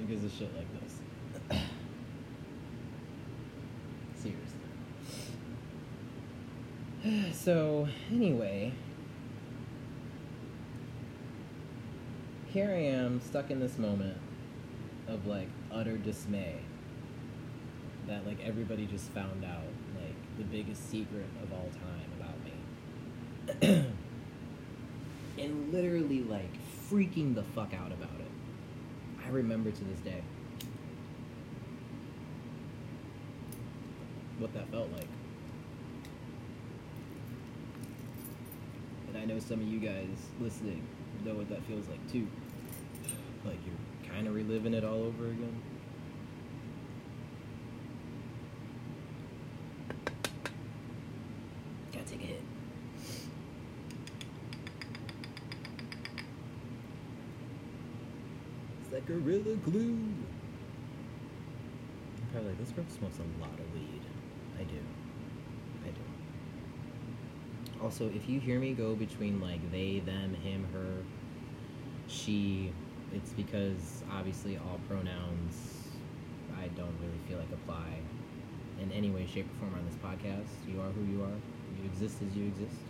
because 0.00 0.24
of 0.24 0.32
shit 0.32 0.50
like 0.56 0.66
this. 0.80 1.60
Seriously. 4.16 4.56
So 7.32 7.88
anyway, 8.10 8.72
here 12.48 12.68
I 12.68 12.80
am 12.80 13.20
stuck 13.20 13.50
in 13.50 13.60
this 13.60 13.78
moment 13.78 14.16
of 15.06 15.26
like 15.26 15.48
utter 15.70 15.96
dismay 15.96 16.56
that 18.08 18.26
like 18.26 18.38
everybody 18.42 18.86
just 18.86 19.10
found 19.10 19.44
out 19.44 19.62
like 20.00 20.16
the 20.38 20.44
biggest 20.44 20.90
secret 20.90 21.26
of 21.42 21.52
all 21.52 21.70
time 21.70 22.10
about 22.18 23.70
me. 23.72 23.84
and 25.38 25.72
literally 25.72 26.22
like 26.22 26.50
freaking 26.90 27.34
the 27.34 27.42
fuck 27.42 27.74
out 27.74 27.92
about 27.92 28.20
it. 28.20 28.30
I 29.24 29.28
remember 29.30 29.70
to 29.70 29.84
this 29.84 30.00
day 30.00 30.22
what 34.38 34.52
that 34.54 34.68
felt 34.70 34.90
like. 34.92 35.08
And 39.08 39.16
I 39.16 39.24
know 39.24 39.38
some 39.38 39.60
of 39.60 39.66
you 39.66 39.78
guys 39.78 40.08
listening 40.40 40.82
know 41.24 41.34
what 41.34 41.48
that 41.48 41.62
feels 41.64 41.88
like 41.88 42.12
too. 42.12 42.26
Like 43.44 43.58
you're 43.66 44.10
kind 44.12 44.28
of 44.28 44.34
reliving 44.34 44.74
it 44.74 44.84
all 44.84 45.02
over 45.02 45.26
again. 45.26 45.60
Gotta 51.92 52.04
take 52.04 52.22
a 52.22 52.26
hit. 52.26 52.42
It's 58.82 58.92
like 58.92 58.95
Gorilla 59.06 59.54
Glue. 59.56 59.98
I'm 62.18 62.28
probably 62.32 62.50
like, 62.50 62.58
this 62.58 62.70
girl 62.70 62.84
smokes 62.98 63.18
a 63.18 63.40
lot 63.40 63.52
of 63.52 63.72
weed. 63.72 64.02
I 64.58 64.64
do. 64.64 64.80
I 65.84 65.90
do. 65.90 66.00
Also, 67.82 68.08
if 68.08 68.28
you 68.28 68.40
hear 68.40 68.58
me 68.58 68.72
go 68.72 68.94
between 68.94 69.40
like 69.40 69.70
they, 69.70 70.00
them, 70.00 70.34
him, 70.34 70.66
her, 70.72 71.04
she, 72.08 72.72
it's 73.12 73.30
because 73.30 74.02
obviously 74.10 74.56
all 74.56 74.80
pronouns 74.88 75.76
I 76.58 76.68
don't 76.68 76.94
really 77.00 77.20
feel 77.28 77.38
like 77.38 77.52
apply 77.52 78.00
in 78.80 78.90
any 78.92 79.10
way, 79.10 79.26
shape, 79.26 79.46
or 79.46 79.60
form 79.60 79.74
on 79.74 79.84
this 79.86 79.96
podcast. 79.96 80.48
You 80.68 80.80
are 80.80 80.90
who 80.90 81.04
you 81.04 81.22
are. 81.22 81.38
You 81.78 81.84
exist 81.84 82.16
as 82.26 82.36
you 82.36 82.46
exist. 82.46 82.80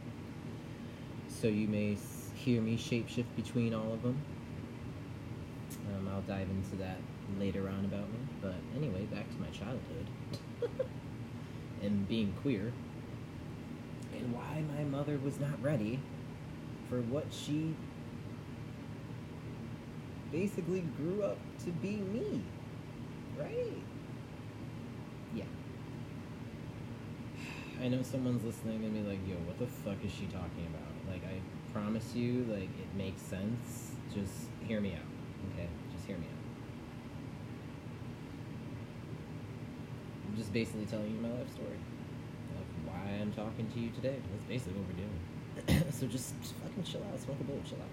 So 1.29 1.49
you 1.49 1.69
may 1.69 1.97
hear 2.35 2.63
me 2.63 2.77
shapeshift 2.79 3.27
between 3.37 3.75
all 3.75 3.93
of 3.93 4.03
them. 4.03 4.17
Dive 6.27 6.49
into 6.51 6.77
that 6.77 6.99
later 7.39 7.69
on 7.69 7.85
about 7.85 8.09
me. 8.11 8.19
But 8.43 8.55
anyway, 8.77 9.03
back 9.05 9.29
to 9.31 9.41
my 9.41 9.49
childhood 9.49 10.07
and 11.83 12.09
being 12.09 12.35
queer 12.43 12.73
and 14.17 14.33
why 14.35 14.63
my 14.77 14.85
mother 14.85 15.19
was 15.23 15.39
not 15.39 15.63
ready 15.63 16.01
for 16.89 17.01
what 17.03 17.27
she 17.31 17.75
basically 20.33 20.81
grew 20.97 21.23
up 21.23 21.39
to 21.65 21.71
be 21.71 21.97
me. 21.97 22.43
Right? 23.39 23.83
Yeah. 25.35 25.45
I 27.83 27.89
know 27.89 28.03
someone's 28.03 28.45
listening 28.45 28.85
and 28.85 28.95
be 28.95 29.09
like, 29.09 29.21
yo, 29.29 29.37
what 29.47 29.59
the 29.59 29.67
fuck 29.67 30.05
is 30.05 30.13
she 30.13 30.27
talking 30.27 30.67
about? 30.71 31.13
Like, 31.13 31.23
I 31.25 31.41
promise 31.73 32.15
you, 32.15 32.47
like, 32.51 32.63
it 32.63 32.97
makes 32.97 33.23
sense. 33.23 33.93
Just 34.15 34.49
hear 34.67 34.81
me 34.81 34.95
out, 34.95 35.53
okay? 35.53 35.69
Just 35.93 36.07
hear 36.07 36.17
me 36.17 36.25
out. 36.25 36.33
I'm 40.26 40.26
just 40.37 40.53
basically 40.53 40.87
telling 40.87 41.13
you 41.13 41.21
my 41.21 41.31
life 41.31 41.53
story 41.53 41.79
why 43.07 43.13
I'm 43.21 43.33
talking 43.33 43.71
to 43.73 43.81
you 43.81 43.91
today. 43.91 44.17
That's 44.33 44.45
basically 44.45 44.81
what 44.81 44.89
we're 44.89 45.03
doing. 45.05 45.21
so 45.93 46.07
just, 46.07 46.41
just 46.41 46.55
fucking 46.55 46.85
chill 46.85 47.03
out, 47.13 47.21
smoke 47.21 47.37
a 47.41 47.45
bowl, 47.45 47.61
chill 47.69 47.79
out. 47.79 47.89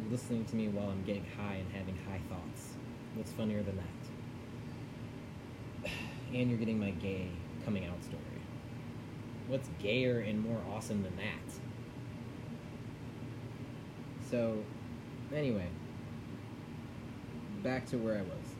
You're 0.00 0.10
listening 0.10 0.44
to 0.46 0.56
me 0.56 0.66
while 0.68 0.88
I'm 0.90 1.04
getting 1.04 1.24
high 1.36 1.56
and 1.56 1.70
having 1.72 1.96
high 2.08 2.20
thoughts. 2.28 2.74
What's 3.14 3.32
funnier 3.32 3.62
than 3.62 3.76
that? 3.76 3.86
And 6.32 6.48
you're 6.48 6.58
getting 6.58 6.80
my 6.80 6.92
gay 6.92 7.28
coming 7.66 7.84
out 7.84 8.02
story. 8.02 8.22
What's 9.48 9.68
gayer 9.78 10.20
and 10.20 10.42
more 10.42 10.58
awesome 10.74 11.02
than 11.02 11.14
that? 11.16 11.52
So, 14.30 14.64
anyway, 15.34 15.68
back 17.62 17.84
to 17.88 17.98
where 17.98 18.16
I 18.16 18.22
was. 18.22 18.51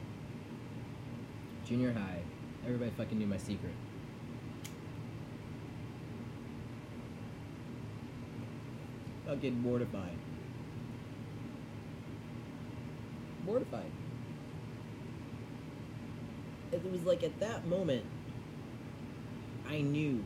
Junior 1.72 1.94
high, 1.94 2.18
everybody 2.66 2.90
fucking 2.98 3.18
knew 3.18 3.26
my 3.26 3.38
secret. 3.38 3.72
Fucking 9.26 9.62
mortified. 9.62 10.18
Mortified. 13.46 13.90
It 16.72 16.92
was 16.92 17.04
like 17.04 17.22
at 17.22 17.40
that 17.40 17.66
moment, 17.66 18.04
I 19.66 19.80
knew. 19.80 20.22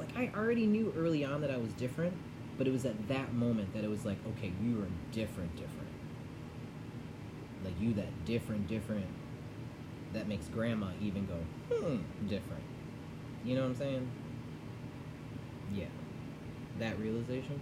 Like, 0.00 0.16
I 0.16 0.32
already 0.36 0.66
knew 0.66 0.92
early 0.96 1.24
on 1.24 1.42
that 1.42 1.52
I 1.52 1.58
was 1.58 1.70
different, 1.74 2.14
but 2.56 2.66
it 2.66 2.72
was 2.72 2.84
at 2.84 3.06
that 3.06 3.34
moment 3.34 3.72
that 3.74 3.84
it 3.84 3.88
was 3.88 4.04
like, 4.04 4.18
okay, 4.36 4.52
you 4.60 4.82
are 4.82 4.88
different, 5.12 5.54
different. 5.54 5.86
Like, 7.64 7.80
you 7.80 7.94
that 7.94 8.24
different, 8.24 8.66
different, 8.66 9.06
that 10.12 10.28
makes 10.28 10.46
grandma 10.48 10.88
even 11.02 11.26
go, 11.26 11.74
hmm, 11.74 11.98
different. 12.28 12.62
You 13.44 13.54
know 13.54 13.62
what 13.62 13.70
I'm 13.70 13.76
saying? 13.76 14.10
Yeah. 15.74 15.86
That 16.78 16.98
realization. 16.98 17.60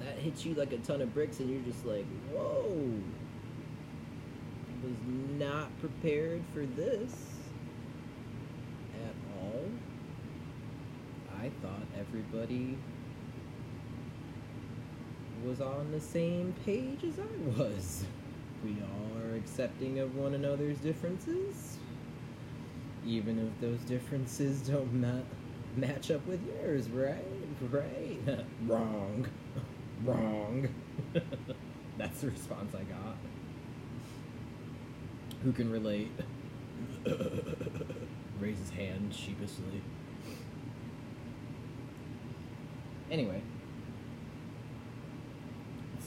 That 0.00 0.18
hits 0.18 0.44
you 0.44 0.54
like 0.54 0.72
a 0.72 0.78
ton 0.78 1.00
of 1.00 1.12
bricks, 1.14 1.40
and 1.40 1.50
you're 1.50 1.62
just 1.62 1.84
like, 1.84 2.06
whoa. 2.32 3.00
I 4.68 4.86
was 4.86 4.96
not 5.38 5.68
prepared 5.80 6.42
for 6.52 6.66
this 6.66 7.12
at 9.04 9.14
all. 9.40 9.64
I 11.40 11.50
thought 11.62 11.86
everybody 11.98 12.76
was 15.44 15.60
on 15.60 15.90
the 15.90 16.00
same 16.00 16.54
page 16.64 17.04
as 17.04 17.18
I 17.18 17.58
was. 17.58 18.04
We 18.64 18.76
all 18.82 19.22
are 19.22 19.34
accepting 19.36 19.98
of 19.98 20.14
one 20.16 20.34
another's 20.34 20.78
differences, 20.78 21.76
even 23.04 23.38
if 23.38 23.60
those 23.60 23.80
differences 23.80 24.60
don't 24.60 24.92
ma- 24.94 25.22
match 25.76 26.10
up 26.10 26.24
with 26.26 26.40
yours, 26.46 26.88
right? 26.90 27.24
Right? 27.70 28.18
Wrong. 28.66 29.26
Wrong. 30.04 30.68
That's 31.98 32.20
the 32.20 32.30
response 32.30 32.74
I 32.74 32.82
got. 32.84 33.16
Who 35.42 35.52
can 35.52 35.70
relate? 35.70 36.12
Raise 38.40 38.58
his 38.58 38.70
hand 38.70 39.12
sheepishly. 39.14 39.82
Anyway. 43.10 43.42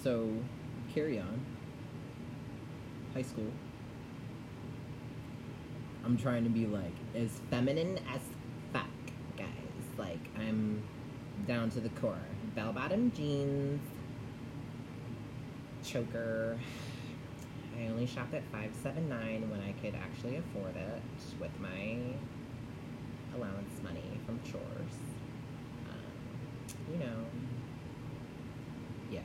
So, 0.06 0.30
carry 0.94 1.18
on. 1.18 1.44
High 3.16 3.24
school. 3.24 3.52
I'm 6.04 6.16
trying 6.16 6.44
to 6.44 6.50
be 6.52 6.68
like 6.68 6.94
as 7.16 7.32
feminine 7.50 7.98
as 8.14 8.22
fuck, 8.72 8.86
guys. 9.36 9.48
Like 9.98 10.20
I'm 10.38 10.84
down 11.48 11.72
to 11.72 11.80
the 11.80 11.90
core. 11.90 12.20
Bell 12.54 12.72
bottom 12.72 13.12
jeans, 13.14 13.82
choker. 15.84 16.60
I 17.76 17.88
only 17.88 18.06
shopped 18.06 18.36
at 18.36 18.44
five 18.52 18.76
seven 18.84 19.10
nine 19.10 19.50
when 19.50 19.62
I 19.62 19.72
could 19.82 19.96
actually 19.96 20.36
afford 20.36 20.76
it 20.76 21.02
with 21.42 21.60
my 21.60 21.98
allowance 23.36 23.82
money 23.82 24.20
from 24.28 24.40
chores. 24.44 24.94
Um, 25.90 26.94
you 26.94 27.00
know, 27.00 27.26
yeah. 29.10 29.22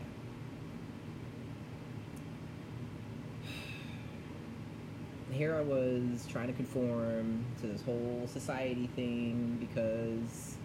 Here 5.33 5.55
I 5.55 5.61
was 5.62 6.27
trying 6.29 6.49
to 6.49 6.53
conform 6.53 7.45
to 7.61 7.66
this 7.66 7.83
whole 7.83 8.27
society 8.27 8.88
thing 8.97 9.59
because 9.61 10.57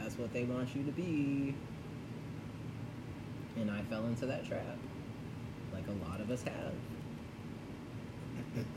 that's 0.00 0.18
what 0.18 0.32
they 0.32 0.44
want 0.44 0.74
you 0.74 0.82
to 0.84 0.92
be. 0.92 1.54
And 3.56 3.70
I 3.70 3.82
fell 3.82 4.06
into 4.06 4.26
that 4.26 4.46
trap, 4.46 4.78
like 5.72 5.84
a 5.86 6.08
lot 6.08 6.20
of 6.20 6.30
us 6.30 6.42
have. 6.42 6.72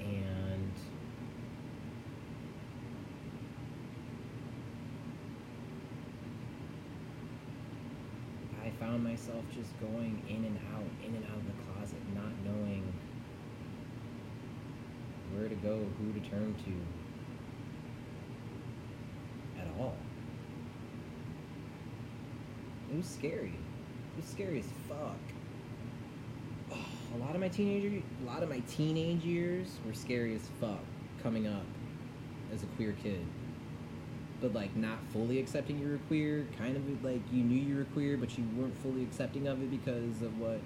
and 0.00 0.72
I 8.64 8.70
found 8.96 9.04
myself 9.04 9.44
just 9.54 9.78
going 9.78 10.22
in 10.28 10.44
and 10.44 10.58
out, 10.74 10.82
in 11.06 11.14
and 11.14 11.24
out 11.26 11.36
of 11.36 11.46
the 11.46 11.52
closet, 11.64 11.98
not 12.14 12.32
knowing 12.44 12.82
where 15.34 15.48
to 15.48 15.54
go, 15.56 15.78
who 15.98 16.12
to 16.18 16.20
turn 16.30 16.54
to 16.64 16.72
at 19.60 19.68
all. 19.78 19.96
It 22.90 22.96
was 22.96 23.06
scary. 23.06 23.52
It 24.16 24.22
was 24.22 24.24
scary 24.30 24.60
as 24.60 24.66
fuck. 24.88 25.18
a 27.14 27.18
lot 27.18 27.34
of 27.34 27.40
my 27.40 27.48
teenager, 27.48 28.02
a 28.22 28.26
lot 28.26 28.42
of 28.42 28.48
my 28.48 28.60
teenage 28.60 29.24
years 29.24 29.76
were 29.84 29.92
scary 29.92 30.34
as 30.34 30.48
fuck 30.58 30.80
coming 31.22 31.46
up 31.46 31.66
as 32.54 32.62
a 32.62 32.66
queer 32.76 32.94
kid 33.02 33.26
but 34.40 34.54
like 34.54 34.76
not 34.76 34.98
fully 35.12 35.38
accepting 35.38 35.78
you 35.78 35.88
were 35.88 35.98
queer, 36.08 36.46
kind 36.58 36.76
of 36.76 37.04
like 37.04 37.20
you 37.32 37.42
knew 37.42 37.60
you 37.60 37.76
were 37.76 37.84
queer, 37.84 38.16
but 38.16 38.36
you 38.36 38.44
weren't 38.56 38.76
fully 38.78 39.02
accepting 39.02 39.46
of 39.46 39.62
it 39.62 39.70
because 39.70 40.22
of 40.22 40.38
what 40.38 40.60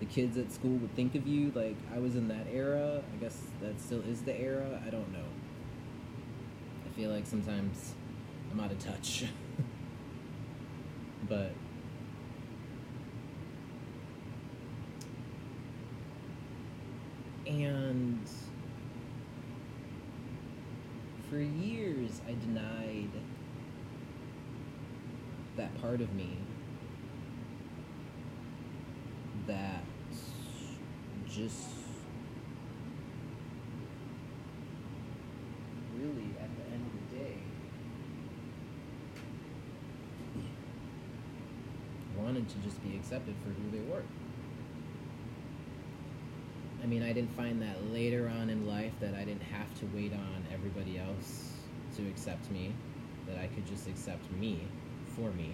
the 0.00 0.06
kids 0.06 0.36
at 0.36 0.52
school 0.52 0.76
would 0.76 0.94
think 0.94 1.14
of 1.14 1.26
you. 1.26 1.50
Like 1.54 1.76
I 1.94 1.98
was 1.98 2.14
in 2.14 2.28
that 2.28 2.46
era. 2.52 3.02
I 3.12 3.22
guess 3.22 3.42
that 3.60 3.80
still 3.80 4.02
is 4.02 4.22
the 4.22 4.38
era. 4.38 4.80
I 4.86 4.90
don't 4.90 5.12
know. 5.12 5.26
I 6.86 6.96
feel 6.96 7.10
like 7.10 7.26
sometimes 7.26 7.94
I'm 8.52 8.60
out 8.60 8.70
of 8.70 8.78
touch. 8.78 9.24
but 11.28 11.52
and 17.46 18.20
for 21.28 21.38
years 21.38 22.22
I 22.26 22.32
denied 22.32 23.10
that 25.56 25.78
part 25.82 26.00
of 26.00 26.12
me 26.14 26.38
that 29.46 29.82
just 31.28 31.68
really 35.96 36.30
at 36.40 36.48
the 36.56 36.72
end 36.72 36.86
of 36.86 37.10
the 37.10 37.18
day 37.18 37.34
wanted 42.16 42.48
to 42.48 42.58
just 42.58 42.82
be 42.82 42.96
accepted 42.96 43.34
for 43.44 43.50
who 43.50 43.70
they 43.70 43.82
were. 43.90 44.02
I 46.88 46.90
mean, 46.90 47.02
I 47.02 47.12
didn't 47.12 47.36
find 47.36 47.60
that 47.60 47.92
later 47.92 48.32
on 48.40 48.48
in 48.48 48.66
life 48.66 48.94
that 49.00 49.12
I 49.12 49.22
didn't 49.22 49.42
have 49.42 49.78
to 49.80 49.86
wait 49.94 50.14
on 50.14 50.46
everybody 50.50 50.98
else 50.98 51.52
to 51.98 52.08
accept 52.08 52.50
me, 52.50 52.72
that 53.26 53.36
I 53.36 53.46
could 53.48 53.66
just 53.66 53.86
accept 53.88 54.32
me 54.32 54.62
for 55.14 55.30
me. 55.32 55.52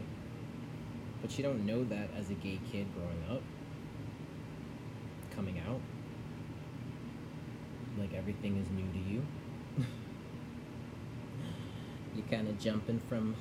But 1.21 1.37
you 1.37 1.43
don't 1.43 1.67
know 1.67 1.83
that 1.87 2.11
as 2.17 2.31
a 2.31 2.35
gay 2.35 2.61
kid 2.71 2.87
growing 2.95 3.21
up, 3.29 3.43
coming 5.35 5.61
out. 5.69 5.81
Like 7.99 8.15
everything 8.15 8.57
is 8.59 8.71
new 8.71 8.93
to 8.93 8.99
you. 9.11 9.27
You're 12.15 12.27
kind 12.27 12.47
of 12.47 12.61
jumping 12.61 13.01
from 13.09 13.35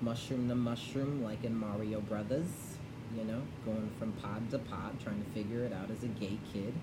mushroom 0.00 0.48
to 0.48 0.54
mushroom, 0.54 1.22
like 1.22 1.44
in 1.44 1.54
Mario 1.54 2.00
Brothers 2.00 2.69
you 3.16 3.24
know, 3.24 3.42
going 3.64 3.90
from 3.98 4.12
pod 4.12 4.50
to 4.50 4.58
pod, 4.58 4.98
trying 5.02 5.22
to 5.24 5.30
figure 5.30 5.64
it 5.64 5.72
out 5.72 5.90
as 5.90 6.02
a 6.04 6.08
gay 6.08 6.38
kid. 6.52 6.74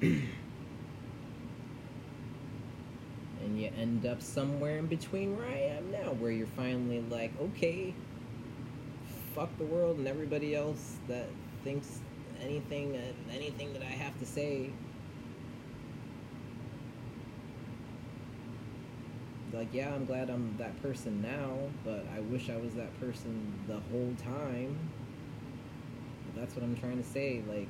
and 3.44 3.60
you 3.60 3.70
end 3.78 4.06
up 4.06 4.22
somewhere 4.22 4.78
in 4.78 4.86
between 4.86 5.36
where 5.36 5.46
I 5.46 5.76
am 5.76 5.90
now, 5.90 6.12
where 6.12 6.30
you're 6.30 6.46
finally 6.48 7.04
like, 7.10 7.32
okay, 7.40 7.94
fuck 9.34 9.56
the 9.58 9.64
world 9.64 9.98
and 9.98 10.06
everybody 10.06 10.54
else 10.54 10.96
that 11.08 11.26
thinks 11.64 12.00
anything, 12.40 12.98
anything 13.32 13.72
that 13.72 13.82
I 13.82 13.86
have 13.86 14.18
to 14.20 14.26
say. 14.26 14.70
Like, 19.54 19.68
yeah, 19.72 19.94
I'm 19.94 20.04
glad 20.04 20.30
I'm 20.30 20.56
that 20.58 20.82
person 20.82 21.22
now, 21.22 21.56
but 21.84 22.04
I 22.14 22.18
wish 22.20 22.50
I 22.50 22.56
was 22.56 22.74
that 22.74 22.98
person 22.98 23.54
the 23.68 23.78
whole 23.90 24.12
time. 24.18 24.76
That's 26.34 26.56
what 26.56 26.64
I'm 26.64 26.76
trying 26.76 27.00
to 27.00 27.08
say. 27.08 27.40
Like, 27.48 27.68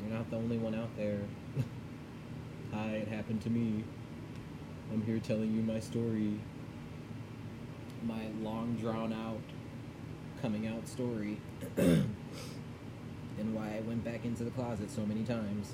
you're 0.00 0.16
not 0.16 0.28
the 0.30 0.36
only 0.36 0.58
one 0.58 0.74
out 0.74 0.90
there. 0.96 1.20
Hi, 2.72 2.88
it 2.88 3.08
happened 3.08 3.40
to 3.42 3.50
me. 3.50 3.84
I'm 4.92 5.02
here 5.02 5.20
telling 5.20 5.54
you 5.54 5.62
my 5.62 5.78
story. 5.78 6.40
My 8.04 8.26
long 8.42 8.76
drawn 8.80 9.12
out 9.12 9.40
coming 10.42 10.66
out 10.66 10.88
story. 10.88 11.38
and 11.76 13.54
why 13.54 13.76
I 13.76 13.80
went 13.86 14.04
back 14.04 14.24
into 14.24 14.42
the 14.42 14.50
closet 14.50 14.90
so 14.90 15.06
many 15.06 15.22
times. 15.22 15.72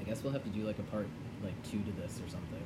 I 0.00 0.04
guess 0.04 0.22
we'll 0.22 0.32
have 0.32 0.44
to 0.44 0.50
do 0.50 0.62
like 0.62 0.78
a 0.78 0.84
part 0.84 1.06
like 1.42 1.70
two 1.70 1.78
to 1.78 1.92
this 1.92 2.20
or 2.20 2.28
something. 2.28 2.62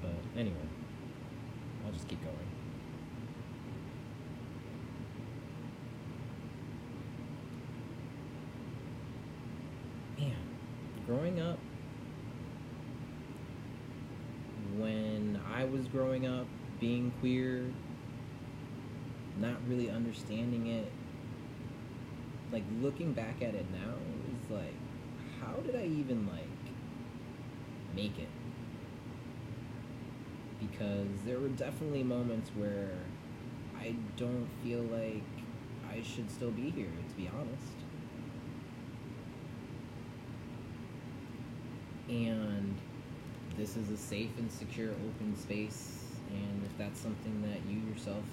but 0.00 0.10
anyway, 0.36 0.56
I'll 1.84 1.92
just 1.92 2.08
keep 2.08 2.20
going. 2.22 2.36
Man, 10.18 10.36
growing 11.06 11.40
up, 11.40 11.58
when 14.76 15.40
I 15.54 15.64
was 15.64 15.86
growing 15.86 16.26
up, 16.26 16.46
being 16.80 17.12
queer, 17.20 17.64
not 19.38 19.56
really 19.68 19.90
understanding 19.90 20.66
it, 20.68 20.90
like 22.52 22.64
looking 22.80 23.12
back 23.12 23.42
at 23.42 23.54
it 23.54 23.66
now, 23.72 23.94
like, 24.52 24.74
how 25.40 25.54
did 25.60 25.76
I 25.76 25.84
even 25.84 26.26
like 26.26 26.46
make 27.94 28.18
it? 28.18 28.28
Because 30.60 31.08
there 31.26 31.38
were 31.38 31.48
definitely 31.48 32.02
moments 32.02 32.50
where 32.56 32.92
I 33.78 33.94
don't 34.16 34.48
feel 34.62 34.82
like 34.82 35.22
I 35.90 36.02
should 36.02 36.30
still 36.30 36.50
be 36.50 36.70
here, 36.70 36.86
to 37.08 37.16
be 37.16 37.28
honest. 37.28 37.72
And 42.08 42.76
this 43.56 43.76
is 43.76 43.90
a 43.90 43.96
safe 43.96 44.30
and 44.38 44.50
secure 44.50 44.90
open 44.90 45.36
space, 45.36 46.04
and 46.30 46.62
if 46.64 46.76
that's 46.78 47.00
something 47.00 47.42
that 47.42 47.60
you 47.70 47.80
yourself 47.92 48.24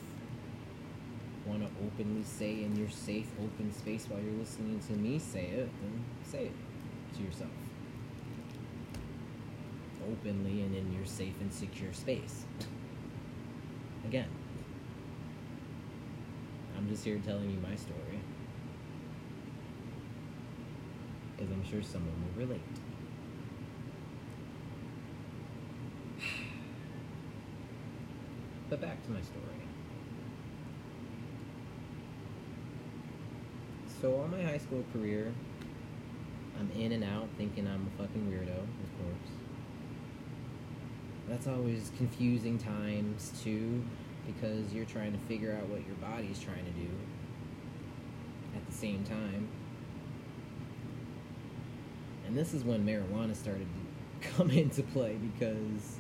want 1.50 1.62
to 1.64 1.70
openly 1.84 2.24
say 2.24 2.64
in 2.64 2.76
your 2.76 2.90
safe, 2.90 3.28
open 3.40 3.74
space 3.74 4.06
while 4.08 4.22
you're 4.22 4.40
listening 4.40 4.80
to 4.88 4.94
me 4.94 5.18
say 5.18 5.46
it, 5.46 5.70
then 5.82 6.06
say 6.24 6.46
it 6.46 7.18
to 7.18 7.24
yourself. 7.24 7.50
openly 10.10 10.62
and 10.62 10.76
in 10.76 10.94
your 10.94 11.06
safe 11.06 11.34
and 11.42 11.52
secure 11.54 11.94
space. 11.94 12.46
Again, 14.06 14.30
I'm 16.78 16.88
just 16.90 17.04
here 17.04 17.20
telling 17.26 17.50
you 17.50 17.60
my 17.60 17.76
story. 17.76 18.20
Because 21.36 21.52
I'm 21.52 21.64
sure 21.64 21.82
someone 21.84 22.14
will 22.36 22.46
relate. 22.46 22.62
But 28.70 28.82
back 28.82 29.04
to 29.06 29.12
my 29.12 29.22
story. 29.22 29.69
So, 34.02 34.16
all 34.16 34.30
my 34.30 34.42
high 34.42 34.60
school 34.60 34.86
career, 34.94 35.34
I'm 36.58 36.72
in 36.72 36.94
and 36.94 37.04
out 37.04 37.28
thinking 37.38 37.68
I'm 37.68 37.86
a 37.86 38.02
fucking 38.02 38.32
weirdo, 38.32 38.58
of 38.58 38.98
course. 38.98 39.32
That's 41.28 41.48
always 41.48 41.92
confusing 41.98 42.58
times, 42.58 43.34
too, 43.44 43.84
because 44.26 44.74
you're 44.74 44.86
trying 44.86 45.12
to 45.12 45.20
figure 45.20 45.52
out 45.52 45.68
what 45.68 45.86
your 45.86 45.96
body's 45.98 46.40
trying 46.40 46.64
to 46.64 46.72
do 46.72 46.88
at 48.56 48.66
the 48.66 48.72
same 48.72 49.04
time. 49.04 49.50
And 52.26 52.38
this 52.38 52.54
is 52.54 52.64
when 52.64 52.86
marijuana 52.86 53.36
started 53.36 53.68
to 54.22 54.28
come 54.38 54.50
into 54.50 54.82
play 54.82 55.18
because 55.18 55.98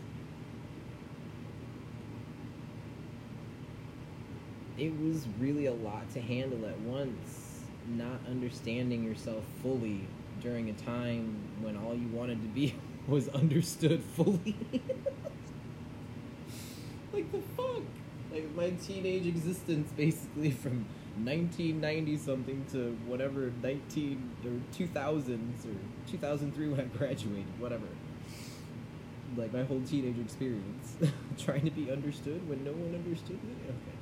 it 4.78 4.98
was 5.02 5.28
really 5.38 5.66
a 5.66 5.74
lot 5.74 6.10
to 6.14 6.22
handle 6.22 6.66
at 6.66 6.80
once, 6.80 7.49
not 7.98 8.20
understanding 8.30 9.04
yourself 9.04 9.44
fully 9.62 10.08
during 10.42 10.70
a 10.70 10.74
time 10.74 11.36
when 11.62 11.78
all 11.78 11.96
you 11.96 12.08
wanted 12.10 12.42
to 12.42 12.48
be 12.50 12.76
was 13.08 13.28
understood 13.30 14.04
fully. 14.16 14.56
like 17.14 17.32
the 17.32 17.42
fuck? 17.58 17.84
Like 18.32 18.54
my 18.56 18.70
teenage 18.72 19.26
existence 19.26 19.92
basically 19.98 20.52
from 20.52 20.86
1990 21.24 22.18
something 22.18 22.66
to 22.72 22.98
whatever 23.08 23.52
19 23.62 24.32
or 24.46 24.52
2000s 24.78 25.66
or 25.66 25.76
2003 26.10 26.70
when 26.70 26.80
I 26.80 26.84
graduated, 26.84 27.46
whatever. 27.60 27.88
Like 29.36 29.54
my 29.54 29.64
whole 29.64 29.82
teenage 29.82 30.20
experience 30.20 30.96
trying 31.38 31.66
to 31.66 31.72
be 31.72 31.92
understood 31.92 32.48
when 32.48 32.64
no 32.64 32.72
one 32.72 32.96
understood 32.96 33.44
me. 33.44 33.54
Okay. 33.68 33.99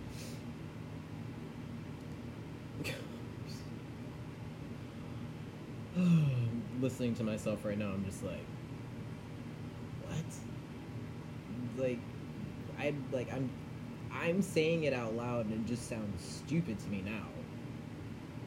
Listening 6.81 7.15
to 7.15 7.23
myself 7.23 7.65
right 7.65 7.77
now, 7.77 7.89
I'm 7.89 8.05
just 8.05 8.23
like, 8.23 8.45
what? 10.03 11.83
Like, 11.83 11.99
I 12.79 12.93
like 13.11 13.31
I'm, 13.33 13.49
I'm 14.11 14.41
saying 14.41 14.83
it 14.83 14.93
out 14.93 15.15
loud, 15.15 15.45
and 15.45 15.53
it 15.53 15.65
just 15.67 15.87
sounds 15.87 16.23
stupid 16.23 16.79
to 16.79 16.87
me 16.89 17.01
now. 17.05 17.27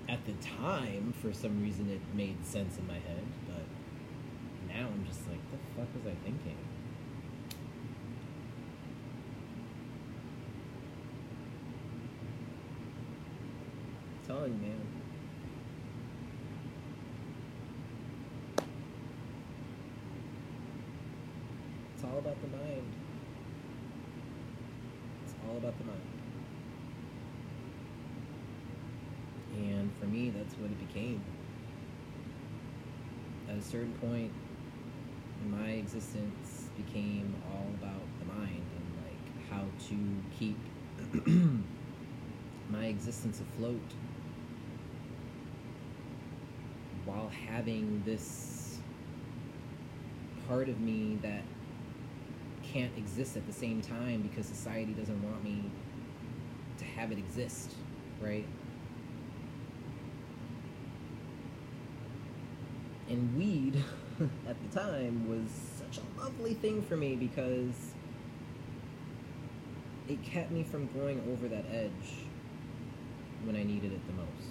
At 0.08 0.24
the 0.26 0.32
time, 0.58 1.14
for 1.22 1.32
some 1.32 1.62
reason, 1.62 1.88
it 1.90 2.00
made 2.16 2.44
sense 2.44 2.78
in 2.78 2.86
my 2.86 2.94
head, 2.94 3.24
but 3.46 4.74
now 4.74 4.86
I'm 4.86 5.06
just 5.06 5.20
like, 5.28 5.38
what 5.50 5.60
the 5.60 5.80
fuck 5.80 6.04
was 6.04 6.12
I 6.12 6.16
thinking? 6.24 6.56
telling 14.30 14.52
you, 14.52 14.58
man. 14.60 14.80
It's 21.94 22.04
all 22.04 22.19
about 22.30 22.42
the 22.42 22.56
mind. 22.56 22.82
It's 25.24 25.34
all 25.48 25.56
about 25.56 25.76
the 25.78 25.84
mind. 25.84 26.00
And 29.56 29.90
for 29.98 30.06
me, 30.06 30.30
that's 30.30 30.54
what 30.54 30.70
it 30.70 30.88
became. 30.88 31.22
At 33.48 33.56
a 33.56 33.62
certain 33.62 33.92
point, 33.94 34.32
my 35.50 35.70
existence 35.70 36.68
became 36.76 37.34
all 37.52 37.66
about 37.82 38.02
the 38.20 38.26
mind 38.26 38.62
and 38.76 38.86
like 39.04 39.50
how 39.50 39.64
to 39.88 39.96
keep 40.38 40.56
my 42.70 42.84
existence 42.84 43.40
afloat 43.40 43.80
while 47.06 47.30
having 47.48 48.02
this 48.04 48.78
part 50.46 50.68
of 50.68 50.78
me 50.80 51.18
that 51.22 51.42
can't 52.72 52.96
exist 52.96 53.36
at 53.36 53.46
the 53.46 53.52
same 53.52 53.80
time 53.82 54.22
because 54.22 54.46
society 54.46 54.92
doesn't 54.92 55.22
want 55.22 55.42
me 55.42 55.64
to 56.78 56.84
have 56.84 57.12
it 57.12 57.18
exist, 57.18 57.74
right? 58.20 58.46
And 63.08 63.36
weed 63.36 63.82
at 64.48 64.56
the 64.70 64.80
time 64.80 65.28
was 65.28 65.50
such 65.78 65.98
a 65.98 66.20
lovely 66.20 66.54
thing 66.54 66.82
for 66.82 66.96
me 66.96 67.16
because 67.16 67.94
it 70.08 70.22
kept 70.22 70.50
me 70.50 70.62
from 70.62 70.86
going 70.88 71.20
over 71.32 71.48
that 71.48 71.64
edge 71.72 72.26
when 73.44 73.56
I 73.56 73.64
needed 73.64 73.92
it 73.92 74.06
the 74.06 74.12
most. 74.12 74.50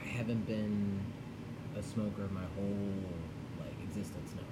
I 0.00 0.06
haven't 0.06 0.46
been 0.46 1.00
a 1.76 1.82
smoker 1.82 2.28
my 2.32 2.44
whole 2.56 2.94
like 3.58 3.74
existence 3.82 4.32
now. 4.36 4.45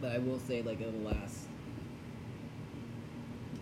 But 0.00 0.12
I 0.12 0.18
will 0.18 0.38
say, 0.38 0.62
like, 0.62 0.80
over 0.80 0.96
the 0.96 1.04
last 1.04 1.46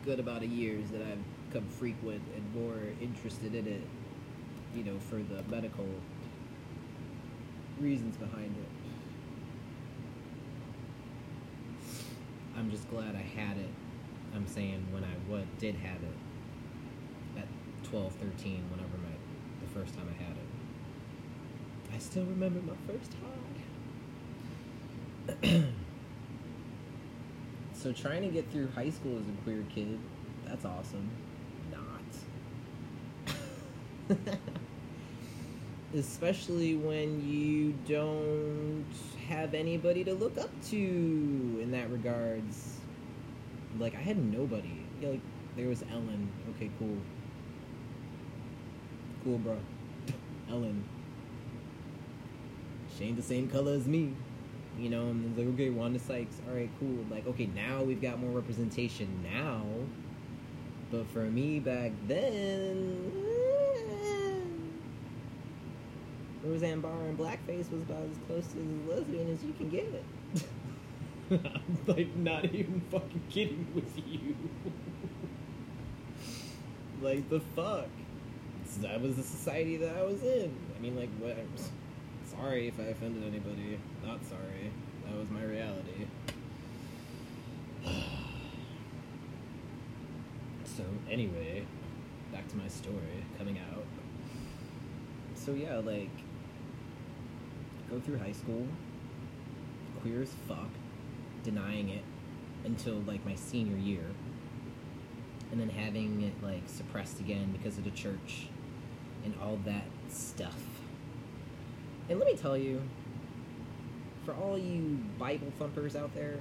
good 0.05 0.21
about 0.21 0.43
a 0.43 0.47
years 0.47 0.89
that 0.91 1.03
I've 1.03 1.53
come 1.53 1.67
frequent 1.69 2.23
and 2.35 2.55
more 2.55 2.79
interested 3.01 3.55
in 3.55 3.67
it, 3.67 3.83
you 4.75 4.85
know, 4.85 4.99
for 4.99 5.17
the 5.17 5.43
medical 5.51 5.87
reasons 7.81 8.17
behind 8.17 8.55
it. 8.57 8.69
I'm 12.57 12.71
just 12.71 12.89
glad 12.91 13.15
I 13.15 13.39
had 13.39 13.57
it. 13.57 13.71
I'm 14.35 14.47
saying 14.47 14.87
when 14.93 15.05
I 15.05 15.15
what 15.29 15.45
did 15.59 15.75
have 15.77 16.03
it 16.03 17.41
at 17.41 17.47
12, 17.85 18.13
13, 18.15 18.65
whenever 18.71 18.97
my 18.99 19.09
the 19.61 19.67
first 19.79 19.95
time 19.95 20.09
I 20.09 20.23
had 20.23 20.33
it. 20.33 21.95
I 21.95 21.99
still 21.99 22.25
remember 22.25 22.61
my 22.61 22.77
first 22.87 23.15
high. 25.53 25.65
so 27.81 27.93
trying 27.93 28.23
to 28.23 28.29
get 28.29 28.51
through 28.51 28.69
high 28.75 28.91
school 28.91 29.17
as 29.17 29.29
a 29.29 29.43
queer 29.45 29.65
kid, 29.73 29.99
that's 30.45 30.65
awesome. 30.65 31.09
Not. 31.71 33.37
Especially 35.95 36.75
when 36.75 37.27
you 37.27 37.73
don't 37.87 38.85
have 39.29 39.55
anybody 39.55 40.03
to 40.05 40.13
look 40.13 40.37
up 40.39 40.51
to 40.71 40.77
in 40.77 41.71
that 41.71 41.89
regards. 41.91 42.79
Like 43.79 43.95
I 43.95 44.01
had 44.01 44.19
nobody. 44.19 44.83
Yeah, 45.01 45.11
like 45.11 45.21
there 45.57 45.69
was 45.69 45.83
Ellen. 45.91 46.31
Okay, 46.57 46.71
cool. 46.79 46.97
Cool, 49.23 49.39
bro. 49.39 49.57
Ellen. 50.51 50.85
She 52.97 53.05
ain't 53.05 53.17
the 53.17 53.23
same 53.23 53.49
color 53.49 53.75
as 53.75 53.87
me. 53.87 54.15
You 54.79 54.91
know, 54.91 55.09
and 55.09 55.37
like, 55.37 55.49
okay, 55.55 55.71
Wanda 55.71 55.99
Sykes. 55.99 56.37
All 56.49 56.55
right, 56.55 56.71
cool. 56.79 57.05
Like, 57.11 57.27
okay, 57.27 57.47
now 57.47 57.83
we've 57.83 58.01
got 58.01 58.21
more 58.21 58.31
representation 58.31 59.09
now. 59.25 59.63
But 60.91 61.07
for 61.09 61.25
me 61.25 61.59
back 61.59 61.93
then, 62.07 63.13
eh, 63.27 64.39
Roseanne 66.45 66.81
Barr 66.81 67.07
in 67.07 67.17
blackface 67.17 67.71
was 67.71 67.83
about 67.83 68.05
as 68.11 68.17
close 68.27 68.47
to 68.55 68.85
lesbian 68.89 69.31
as 69.31 69.43
you 69.45 69.53
can 69.53 69.69
get. 69.69 70.03
I'm 71.31 71.79
like 71.87 72.15
not 72.17 72.45
even 72.47 72.81
fucking 72.91 73.23
kidding 73.29 73.67
with 73.75 73.93
you. 74.07 74.35
like 77.03 77.29
the 77.29 77.41
fuck. 77.55 77.89
That 78.81 79.01
was 79.01 79.17
the 79.17 79.23
society 79.23 79.77
that 79.79 79.97
I 79.97 80.03
was 80.03 80.23
in. 80.23 80.55
I 80.77 80.81
mean, 80.81 80.95
like, 80.95 81.09
what? 81.19 81.37
Sorry 82.31 82.69
if 82.69 82.79
I 82.79 82.85
offended 82.85 83.25
anybody. 83.25 83.79
Not 84.05 84.25
sorry. 84.25 84.71
That 85.07 85.17
was 85.19 85.31
my 85.31 85.43
reality. 85.43 86.07
so 90.65 90.85
anyway, 91.11 91.65
back 92.33 92.49
to 92.49 92.57
my 92.57 92.69
story 92.69 93.25
coming 93.39 93.59
out. 93.73 93.85
So 95.35 95.53
yeah, 95.53 95.77
like 95.77 96.11
go 97.91 97.99
through 98.01 98.19
high 98.19 98.33
school, 98.33 98.67
queer 100.03 100.23
as 100.23 100.33
fuck, 100.47 100.69
denying 101.43 101.89
it 101.89 102.03
until 102.65 102.97
like 103.07 103.25
my 103.25 103.35
senior 103.35 103.77
year. 103.77 104.05
and 105.51 105.61
then 105.61 105.71
having 105.71 106.23
it 106.23 106.35
like 106.43 106.63
suppressed 106.67 107.21
again 107.21 107.51
because 107.53 107.79
of 107.79 107.85
the 107.85 107.91
church 107.91 108.49
and 109.25 109.35
all 109.43 109.59
that 109.65 109.85
stuff. 110.11 110.78
And 112.09 112.19
let 112.19 112.27
me 112.27 112.37
tell 112.37 112.57
you, 112.57 112.81
for 114.25 114.33
all 114.35 114.59
you 114.59 114.99
Bible 115.19 115.53
thumpers 115.59 115.95
out 115.95 116.15
there, 116.15 116.37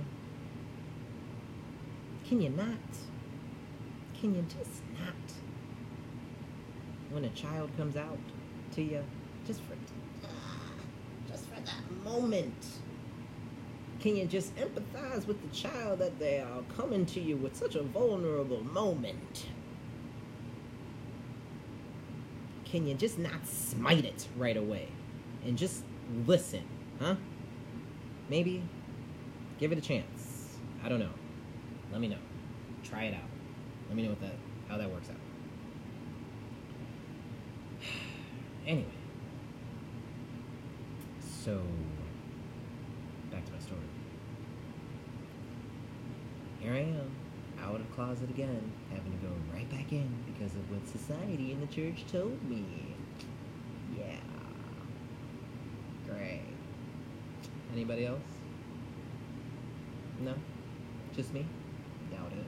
can 2.27 2.41
you 2.41 2.49
not? 2.49 2.77
Can 4.19 4.33
you 4.33 4.43
just 4.43 4.81
not? 4.97 5.13
When 7.11 7.25
a 7.25 7.29
child 7.29 7.69
comes 7.77 7.97
out 7.97 8.17
to 8.75 8.81
you, 8.81 9.03
just 9.45 9.61
for 9.61 9.75
just 11.29 11.45
for 11.45 11.59
that 11.59 12.03
moment. 12.03 12.65
Can 13.99 14.15
you 14.15 14.25
just 14.25 14.55
empathize 14.55 15.25
with 15.25 15.41
the 15.41 15.55
child 15.55 15.99
that 15.99 16.19
they 16.19 16.39
are 16.39 16.61
coming 16.77 17.05
to 17.07 17.19
you 17.19 17.35
with 17.35 17.55
such 17.55 17.75
a 17.75 17.83
vulnerable 17.83 18.63
moment? 18.63 19.47
Can 22.63 22.85
you 22.85 22.93
just 22.93 23.17
not 23.17 23.47
smite 23.47 24.05
it 24.05 24.27
right 24.37 24.55
away 24.55 24.89
and 25.47 25.57
just 25.57 25.83
listen, 26.25 26.63
huh? 26.99 27.15
Maybe 28.29 28.61
give 29.57 29.71
it 29.71 29.77
a 29.77 29.81
chance. 29.81 30.57
I 30.83 30.89
don't 30.89 30.99
know. 30.99 31.09
Let 31.91 32.01
me 32.01 32.09
know. 32.09 32.17
Try 32.83 33.05
it 33.05 33.13
out. 33.13 33.29
Let 33.87 33.95
me 33.95 34.03
know 34.03 34.09
what 34.09 34.21
that 34.21 34.35
how 34.67 34.77
that 34.77 34.91
works 34.91 35.09
out. 35.09 35.15
Anyway, 38.67 38.85
so 41.21 41.61
back 43.31 43.45
to 43.45 43.51
my 43.53 43.59
story. 43.59 43.79
Here 46.59 46.73
I 46.73 46.79
am, 46.79 47.11
out 47.63 47.79
of 47.79 47.89
closet 47.95 48.29
again, 48.29 48.73
having 48.89 49.13
to 49.13 49.25
go 49.25 49.31
right 49.53 49.69
back 49.69 49.93
in 49.93 50.09
because 50.25 50.53
of 50.55 50.69
what 50.69 50.85
society 50.85 51.53
and 51.53 51.61
the 51.65 51.73
church 51.73 52.03
told 52.11 52.43
me. 52.49 52.65
Yeah. 53.97 54.17
Great. 56.07 56.41
Anybody 57.87 58.05
else? 58.07 58.19
No? 60.19 60.33
Just 61.15 61.33
me? 61.33 61.45
Doubt 62.11 62.33
it. 62.33 62.45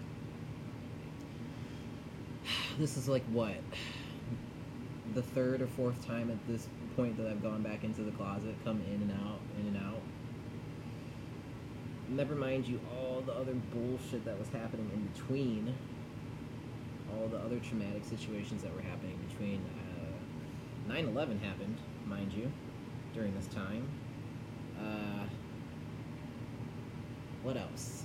This 2.77 2.97
is 2.97 3.07
like 3.07 3.23
what? 3.31 3.55
The 5.15 5.21
third 5.21 5.61
or 5.61 5.67
fourth 5.67 6.05
time 6.05 6.29
at 6.29 6.37
this 6.45 6.67
point 6.97 7.17
that 7.17 7.25
I've 7.25 7.41
gone 7.41 7.63
back 7.63 7.85
into 7.85 8.01
the 8.01 8.11
closet, 8.11 8.53
come 8.65 8.81
in 8.93 9.01
and 9.01 9.11
out, 9.11 9.39
in 9.59 9.67
and 9.67 9.77
out. 9.77 10.01
Never 12.09 12.35
mind 12.35 12.67
you 12.67 12.81
all 12.93 13.21
the 13.21 13.33
other 13.33 13.53
bullshit 13.53 14.25
that 14.25 14.37
was 14.37 14.49
happening 14.49 14.91
in 14.93 15.07
between. 15.07 15.73
All 17.13 17.27
the 17.29 17.39
other 17.39 17.59
traumatic 17.59 18.03
situations 18.03 18.61
that 18.63 18.75
were 18.75 18.81
happening 18.81 19.17
between. 19.29 19.61
Uh, 20.89 20.93
9/11 20.93 21.39
happened, 21.39 21.77
mind 22.05 22.33
you, 22.33 22.51
during 23.13 23.33
this 23.35 23.47
time. 23.47 23.87
Uh, 24.79 25.25
what 27.43 27.57
else? 27.57 28.03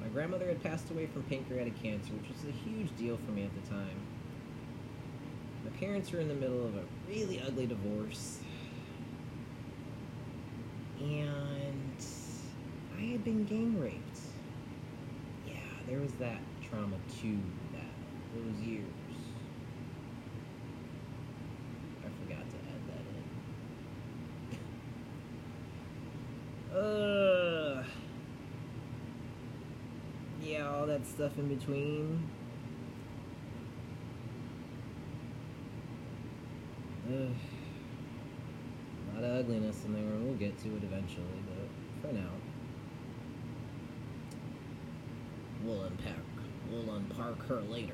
My 0.00 0.08
grandmother 0.08 0.46
had 0.46 0.62
passed 0.62 0.90
away 0.90 1.06
from 1.06 1.22
pancreatic 1.24 1.80
cancer, 1.82 2.12
which 2.14 2.30
was 2.30 2.44
a 2.48 2.52
huge 2.52 2.96
deal 2.96 3.18
for 3.26 3.32
me 3.32 3.44
at 3.44 3.54
the 3.62 3.70
time. 3.70 4.00
My 5.64 5.70
parents 5.78 6.10
were 6.12 6.20
in 6.20 6.28
the 6.28 6.34
middle 6.34 6.64
of 6.64 6.74
a 6.76 6.82
really 7.08 7.40
ugly 7.46 7.66
divorce. 7.66 8.40
And 11.00 12.04
I 12.96 13.00
had 13.02 13.24
been 13.24 13.44
gang 13.44 13.78
raped. 13.80 14.18
Yeah, 15.46 15.54
there 15.88 16.00
was 16.00 16.12
that 16.14 16.40
trauma 16.68 16.96
too, 17.20 17.38
that 17.72 17.90
those 18.34 18.58
years. 18.66 18.84
I 22.04 22.08
forgot 22.24 22.44
to 22.50 22.56
add 22.56 22.82
that 22.88 23.04
in. 26.76 27.80
Ugh. 27.80 27.84
Yeah, 30.42 30.74
all 30.74 30.86
that 30.86 30.99
stuff 31.10 31.36
in 31.38 31.48
between. 31.48 32.22
Ugh. 37.08 37.28
A 39.10 39.14
lot 39.14 39.24
of 39.24 39.36
ugliness 39.38 39.84
in 39.84 39.94
there, 39.94 40.02
we'll 40.22 40.34
get 40.34 40.56
to 40.62 40.68
it 40.68 40.84
eventually, 40.84 41.24
but 41.48 42.08
for 42.08 42.14
now. 42.14 42.30
We'll 45.64 45.82
unpack, 45.82 46.14
we'll 46.70 46.84
unpark 46.84 47.46
her 47.48 47.60
later, 47.62 47.92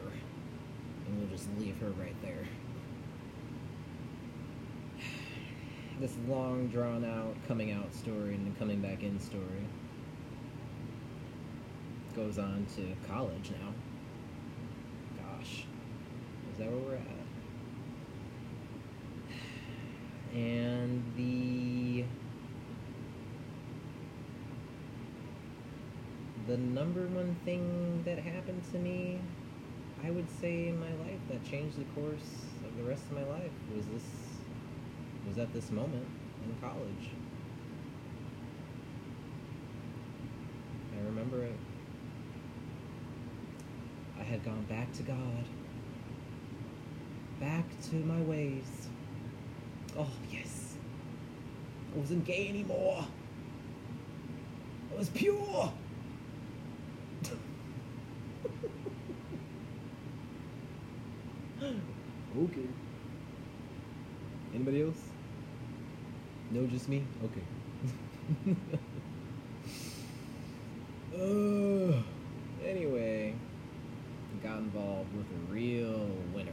and 1.07 1.19
we'll 1.19 1.29
just 1.29 1.49
leave 1.59 1.77
her 1.79 1.91
right 1.93 2.17
there. 2.23 2.45
This 5.99 6.15
long, 6.29 6.69
drawn 6.69 7.07
out, 7.07 7.35
coming 7.49 7.73
out 7.73 7.95
story 7.95 8.35
and 8.35 8.57
coming 8.59 8.83
back 8.83 9.03
in 9.03 9.19
story 9.19 9.65
goes 12.17 12.39
on 12.39 12.67
to 12.75 12.83
college 13.07 13.51
now. 13.61 13.75
Gosh, 15.23 15.67
is 16.51 16.59
that 16.59 16.67
where 16.71 16.79
we're 16.79 16.95
at? 16.95 17.03
And 20.35 21.05
the 21.15 22.05
the 26.47 26.57
number 26.57 27.07
one 27.09 27.37
thing 27.45 28.03
that 28.07 28.19
happened 28.19 28.63
to 28.73 28.79
me, 28.79 29.21
I 30.03 30.11
would 30.11 30.29
say 30.41 30.69
in 30.69 30.81
my 30.81 30.93
life 31.05 31.21
that 31.29 31.45
changed 31.45 31.79
the 31.79 32.01
course 32.01 32.47
of 32.65 32.77
the 32.79 32.85
rest 32.85 33.03
of 33.11 33.13
my 33.13 33.25
life 33.25 33.53
was 33.75 33.85
this 33.87 34.05
was 35.29 35.37
at 35.37 35.53
this 35.53 35.71
moment 35.71 36.07
in 36.45 36.57
college. 36.67 37.11
I 40.95 41.05
remember 41.05 41.43
it. 41.43 41.57
Had 44.31 44.45
gone 44.45 44.67
back 44.69 44.93
to 44.95 45.03
God, 45.05 45.45
back 47.39 47.65
to 47.91 47.95
my 47.95 48.21
ways. 48.23 48.89
Oh, 49.97 50.11
yes. 50.33 50.75
I 51.95 51.99
wasn't 51.99 52.25
gay 52.25 52.49
anymore. 52.49 53.07
I 54.93 54.99
was 54.99 55.09
pure. 55.11 55.73
okay. 61.63 62.69
Anybody 64.53 64.83
else? 64.83 65.03
No, 66.51 66.67
just 66.67 66.89
me? 66.89 67.05
Okay. 67.25 67.43
uh, 71.15 71.93
anyway, 72.67 73.35
got 74.47 74.59
involved 74.59 75.13
with 75.17 75.27
a 75.27 75.53
real 75.53 76.09
winner. 76.33 76.53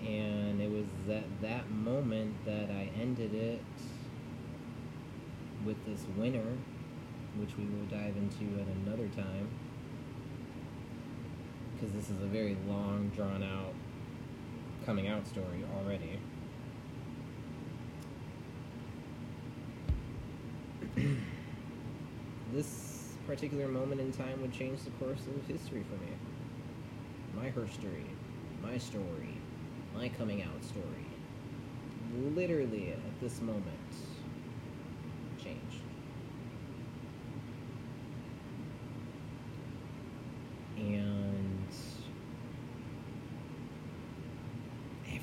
And 0.00 0.60
it 0.60 0.70
was 0.70 0.86
at 1.14 1.24
that 1.42 1.70
moment 1.70 2.34
that 2.46 2.70
I 2.70 2.90
ended 2.98 3.34
it 3.34 3.62
with 5.66 5.73
this 5.86 6.04
winner, 6.16 6.56
which 7.36 7.56
we 7.56 7.64
will 7.64 7.86
dive 7.90 8.16
into 8.16 8.60
at 8.60 8.66
another 8.84 9.08
time. 9.08 9.48
Because 11.74 11.92
this 11.94 12.10
is 12.10 12.22
a 12.22 12.26
very 12.26 12.56
long, 12.68 13.10
drawn 13.14 13.42
out 13.42 13.74
coming 14.86 15.08
out 15.08 15.26
story 15.26 15.64
already. 15.76 16.18
this 22.52 22.94
particular 23.26 23.68
moment 23.68 24.00
in 24.00 24.12
time 24.12 24.40
would 24.42 24.52
change 24.52 24.80
the 24.82 24.90
course 24.92 25.22
of 25.26 25.46
history 25.46 25.84
for 25.88 25.96
me. 26.04 26.12
My 27.36 27.50
history, 27.50 28.04
my 28.62 28.78
story, 28.78 29.38
my 29.94 30.08
coming 30.10 30.42
out 30.42 30.64
story. 30.64 30.84
Literally 32.34 32.92
at 32.92 33.20
this 33.20 33.40
moment 33.40 33.64
changed. 35.38 35.82
And 40.76 41.68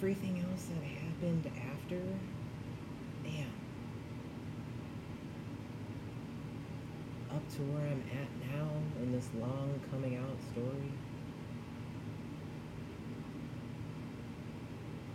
everything 0.01 0.43
else 0.49 0.65
that 0.65 0.83
happened 0.83 1.45
after, 1.45 2.01
damn. 3.23 3.45
Up 7.29 7.47
to 7.51 7.61
where 7.61 7.85
I'm 7.85 8.03
at 8.09 8.51
now 8.51 8.67
in 9.03 9.11
this 9.11 9.29
long 9.39 9.79
coming 9.91 10.17
out 10.17 10.35
story 10.51 10.91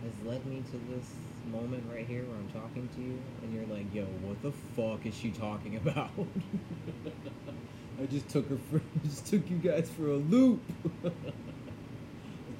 has 0.04 0.24
led 0.24 0.46
me 0.46 0.62
to 0.70 0.78
this 0.94 1.10
moment 1.50 1.82
right 1.92 2.06
here 2.06 2.22
where 2.22 2.36
I'm 2.36 2.48
talking 2.50 2.88
to 2.94 3.00
you, 3.00 3.18
and 3.42 3.52
you're 3.52 3.66
like, 3.66 3.92
"Yo, 3.92 4.04
what 4.22 4.40
the 4.40 4.52
fuck 4.76 5.04
is 5.04 5.16
she 5.16 5.32
talking 5.32 5.74
about?" 5.78 6.10
I 8.00 8.06
just 8.06 8.28
took 8.28 8.48
her 8.50 8.58
for, 8.70 8.80
just 9.04 9.26
took 9.26 9.50
you 9.50 9.56
guys 9.56 9.90
for 9.90 10.06
a 10.06 10.16
loop. 10.16 10.62
I 11.04 11.10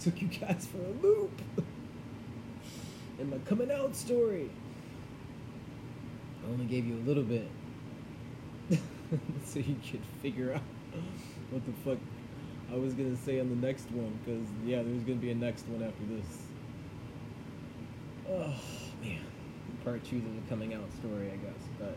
took 0.00 0.20
you 0.20 0.26
guys 0.26 0.66
for 0.66 0.78
a 0.78 1.06
loop. 1.06 1.40
In 3.18 3.30
my 3.30 3.38
coming 3.38 3.70
out 3.70 3.96
story. 3.96 4.50
I 6.44 6.50
only 6.50 6.66
gave 6.66 6.86
you 6.86 6.96
a 6.96 7.04
little 7.06 7.22
bit. 7.22 7.48
so 9.44 9.58
you 9.58 9.76
could 9.90 10.04
figure 10.20 10.52
out 10.52 10.62
what 11.50 11.64
the 11.64 11.72
fuck 11.84 11.98
I 12.72 12.76
was 12.76 12.94
gonna 12.94 13.16
say 13.16 13.40
on 13.40 13.48
the 13.48 13.66
next 13.66 13.90
one, 13.90 14.18
because 14.24 14.46
yeah, 14.64 14.82
there's 14.82 15.02
gonna 15.02 15.16
be 15.16 15.30
a 15.30 15.34
next 15.34 15.66
one 15.68 15.82
after 15.82 16.04
this. 16.04 16.38
Oh 18.28 18.54
man, 19.02 19.20
part 19.84 20.04
two 20.04 20.20
the 20.20 20.48
coming 20.48 20.74
out 20.74 20.92
story, 20.98 21.30
I 21.32 21.36
guess. 21.36 21.62
But 21.78 21.96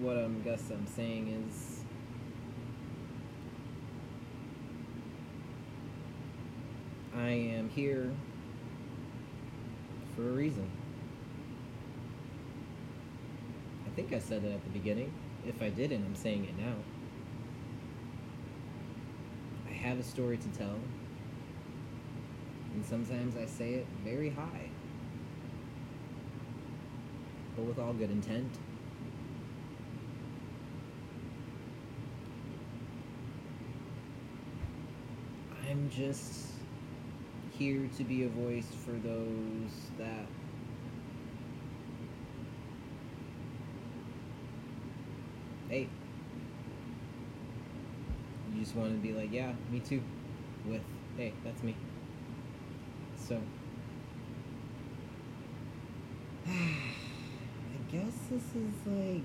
what 0.00 0.16
I'm 0.18 0.42
guess 0.42 0.62
I'm 0.70 0.86
saying 0.86 1.48
is. 1.48 1.83
I 7.24 7.30
am 7.30 7.70
here 7.70 8.10
for 10.14 10.28
a 10.28 10.32
reason. 10.32 10.70
I 13.86 13.90
think 13.96 14.12
I 14.12 14.18
said 14.18 14.44
it 14.44 14.52
at 14.52 14.62
the 14.62 14.68
beginning. 14.68 15.10
If 15.46 15.62
I 15.62 15.70
didn't, 15.70 16.04
I'm 16.04 16.14
saying 16.16 16.44
it 16.44 16.58
now. 16.58 16.74
I 19.66 19.72
have 19.72 19.98
a 19.98 20.02
story 20.02 20.36
to 20.36 20.48
tell, 20.48 20.78
and 22.74 22.84
sometimes 22.84 23.36
I 23.38 23.46
say 23.46 23.72
it 23.72 23.86
very 24.04 24.28
high, 24.28 24.68
but 27.56 27.64
with 27.64 27.78
all 27.78 27.94
good 27.94 28.10
intent. 28.10 28.52
I'm 35.70 35.88
just 35.88 36.53
here 37.58 37.88
to 37.96 38.04
be 38.04 38.24
a 38.24 38.28
voice 38.28 38.66
for 38.84 38.92
those 38.92 39.70
that 39.98 40.26
hey. 45.68 45.88
You 48.52 48.60
just 48.60 48.74
want 48.74 48.92
to 48.92 48.98
be 48.98 49.12
like 49.12 49.32
yeah 49.32 49.52
me 49.70 49.80
too 49.80 50.02
with 50.66 50.82
hey 51.16 51.32
that's 51.44 51.62
me. 51.62 51.76
So 53.16 53.40
i 56.46 56.50
guess 57.90 58.12
this 58.30 58.42
is 58.42 58.86
like 58.86 59.22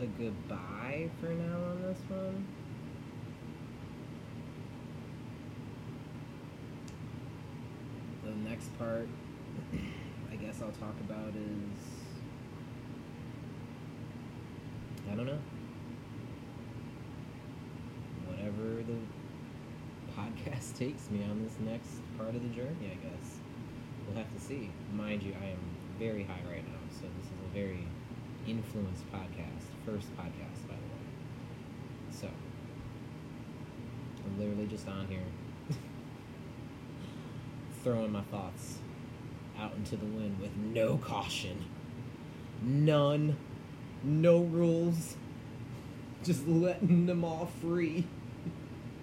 a 0.00 0.06
goodbye 0.06 1.08
for 1.20 1.28
now 1.28 1.56
on 1.70 1.82
this 1.82 1.98
one 2.08 2.46
the 8.28 8.34
next 8.48 8.76
part 8.78 9.08
I 10.32 10.36
guess 10.36 10.60
I'll 10.62 10.72
talk 10.72 10.94
about 11.00 11.28
is 11.34 11.98
I 15.10 15.14
don't 15.14 15.26
know. 15.26 15.38
Whatever 18.26 18.82
the 18.82 18.98
podcast 20.14 20.76
takes 20.78 21.10
me 21.10 21.24
on 21.24 21.42
this 21.42 21.54
next 21.60 22.00
part 22.18 22.34
of 22.34 22.42
the 22.42 22.48
journey, 22.50 22.92
I 22.92 22.96
guess. 23.02 23.38
We'll 24.06 24.18
have 24.18 24.32
to 24.34 24.40
see. 24.40 24.70
Mind 24.92 25.22
you, 25.22 25.34
I 25.42 25.46
am 25.46 25.58
very 25.98 26.24
high 26.24 26.42
right 26.50 26.64
now, 26.66 26.80
so 26.90 27.06
this 27.16 27.26
is 27.26 27.38
a 27.50 27.54
very 27.54 27.86
influenced 28.46 29.10
podcast. 29.10 29.64
First 29.86 30.14
podcast, 30.16 30.68
by 30.68 30.74
the 30.74 30.88
way. 30.92 31.08
So, 32.10 32.28
I'm 34.26 34.38
literally 34.38 34.66
just 34.66 34.86
on 34.88 35.06
here 35.06 35.24
throwing 37.82 38.12
my 38.12 38.22
thoughts 38.22 38.78
out 39.58 39.72
into 39.76 39.96
the 39.96 40.06
wind 40.06 40.38
with 40.40 40.56
no 40.56 40.98
caution. 40.98 41.64
None. 42.62 43.36
No 44.02 44.40
rules. 44.40 45.16
Just 46.24 46.46
letting 46.46 47.06
them 47.06 47.24
all 47.24 47.50
free. 47.60 48.06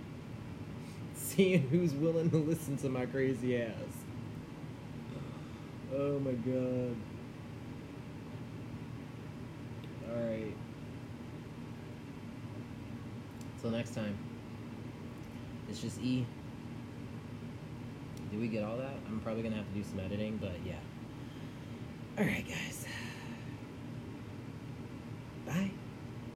Seeing 1.16 1.68
who's 1.70 1.94
willing 1.94 2.30
to 2.32 2.38
listen 2.38 2.78
to 2.78 2.90
my 2.90 3.06
crazy 3.06 3.62
ass. 3.62 3.72
Oh 5.94 6.20
my 6.20 6.32
god. 6.32 6.96
Alright. 10.10 10.56
Till 13.62 13.72
next 13.72 13.96
time. 13.96 14.18
It's 15.70 15.82
just 15.82 16.00
E. 16.02 16.26
Did 18.36 18.42
we 18.42 18.48
get 18.50 18.66
all 18.66 18.76
that? 18.76 18.92
I'm 19.08 19.22
probably 19.22 19.44
gonna 19.44 19.56
have 19.56 19.66
to 19.66 19.74
do 19.74 19.82
some 19.82 19.98
editing, 19.98 20.36
but 20.36 20.52
yeah. 20.66 20.74
Alright, 22.20 22.46
guys. 22.46 22.84
Bye. 22.84 23.05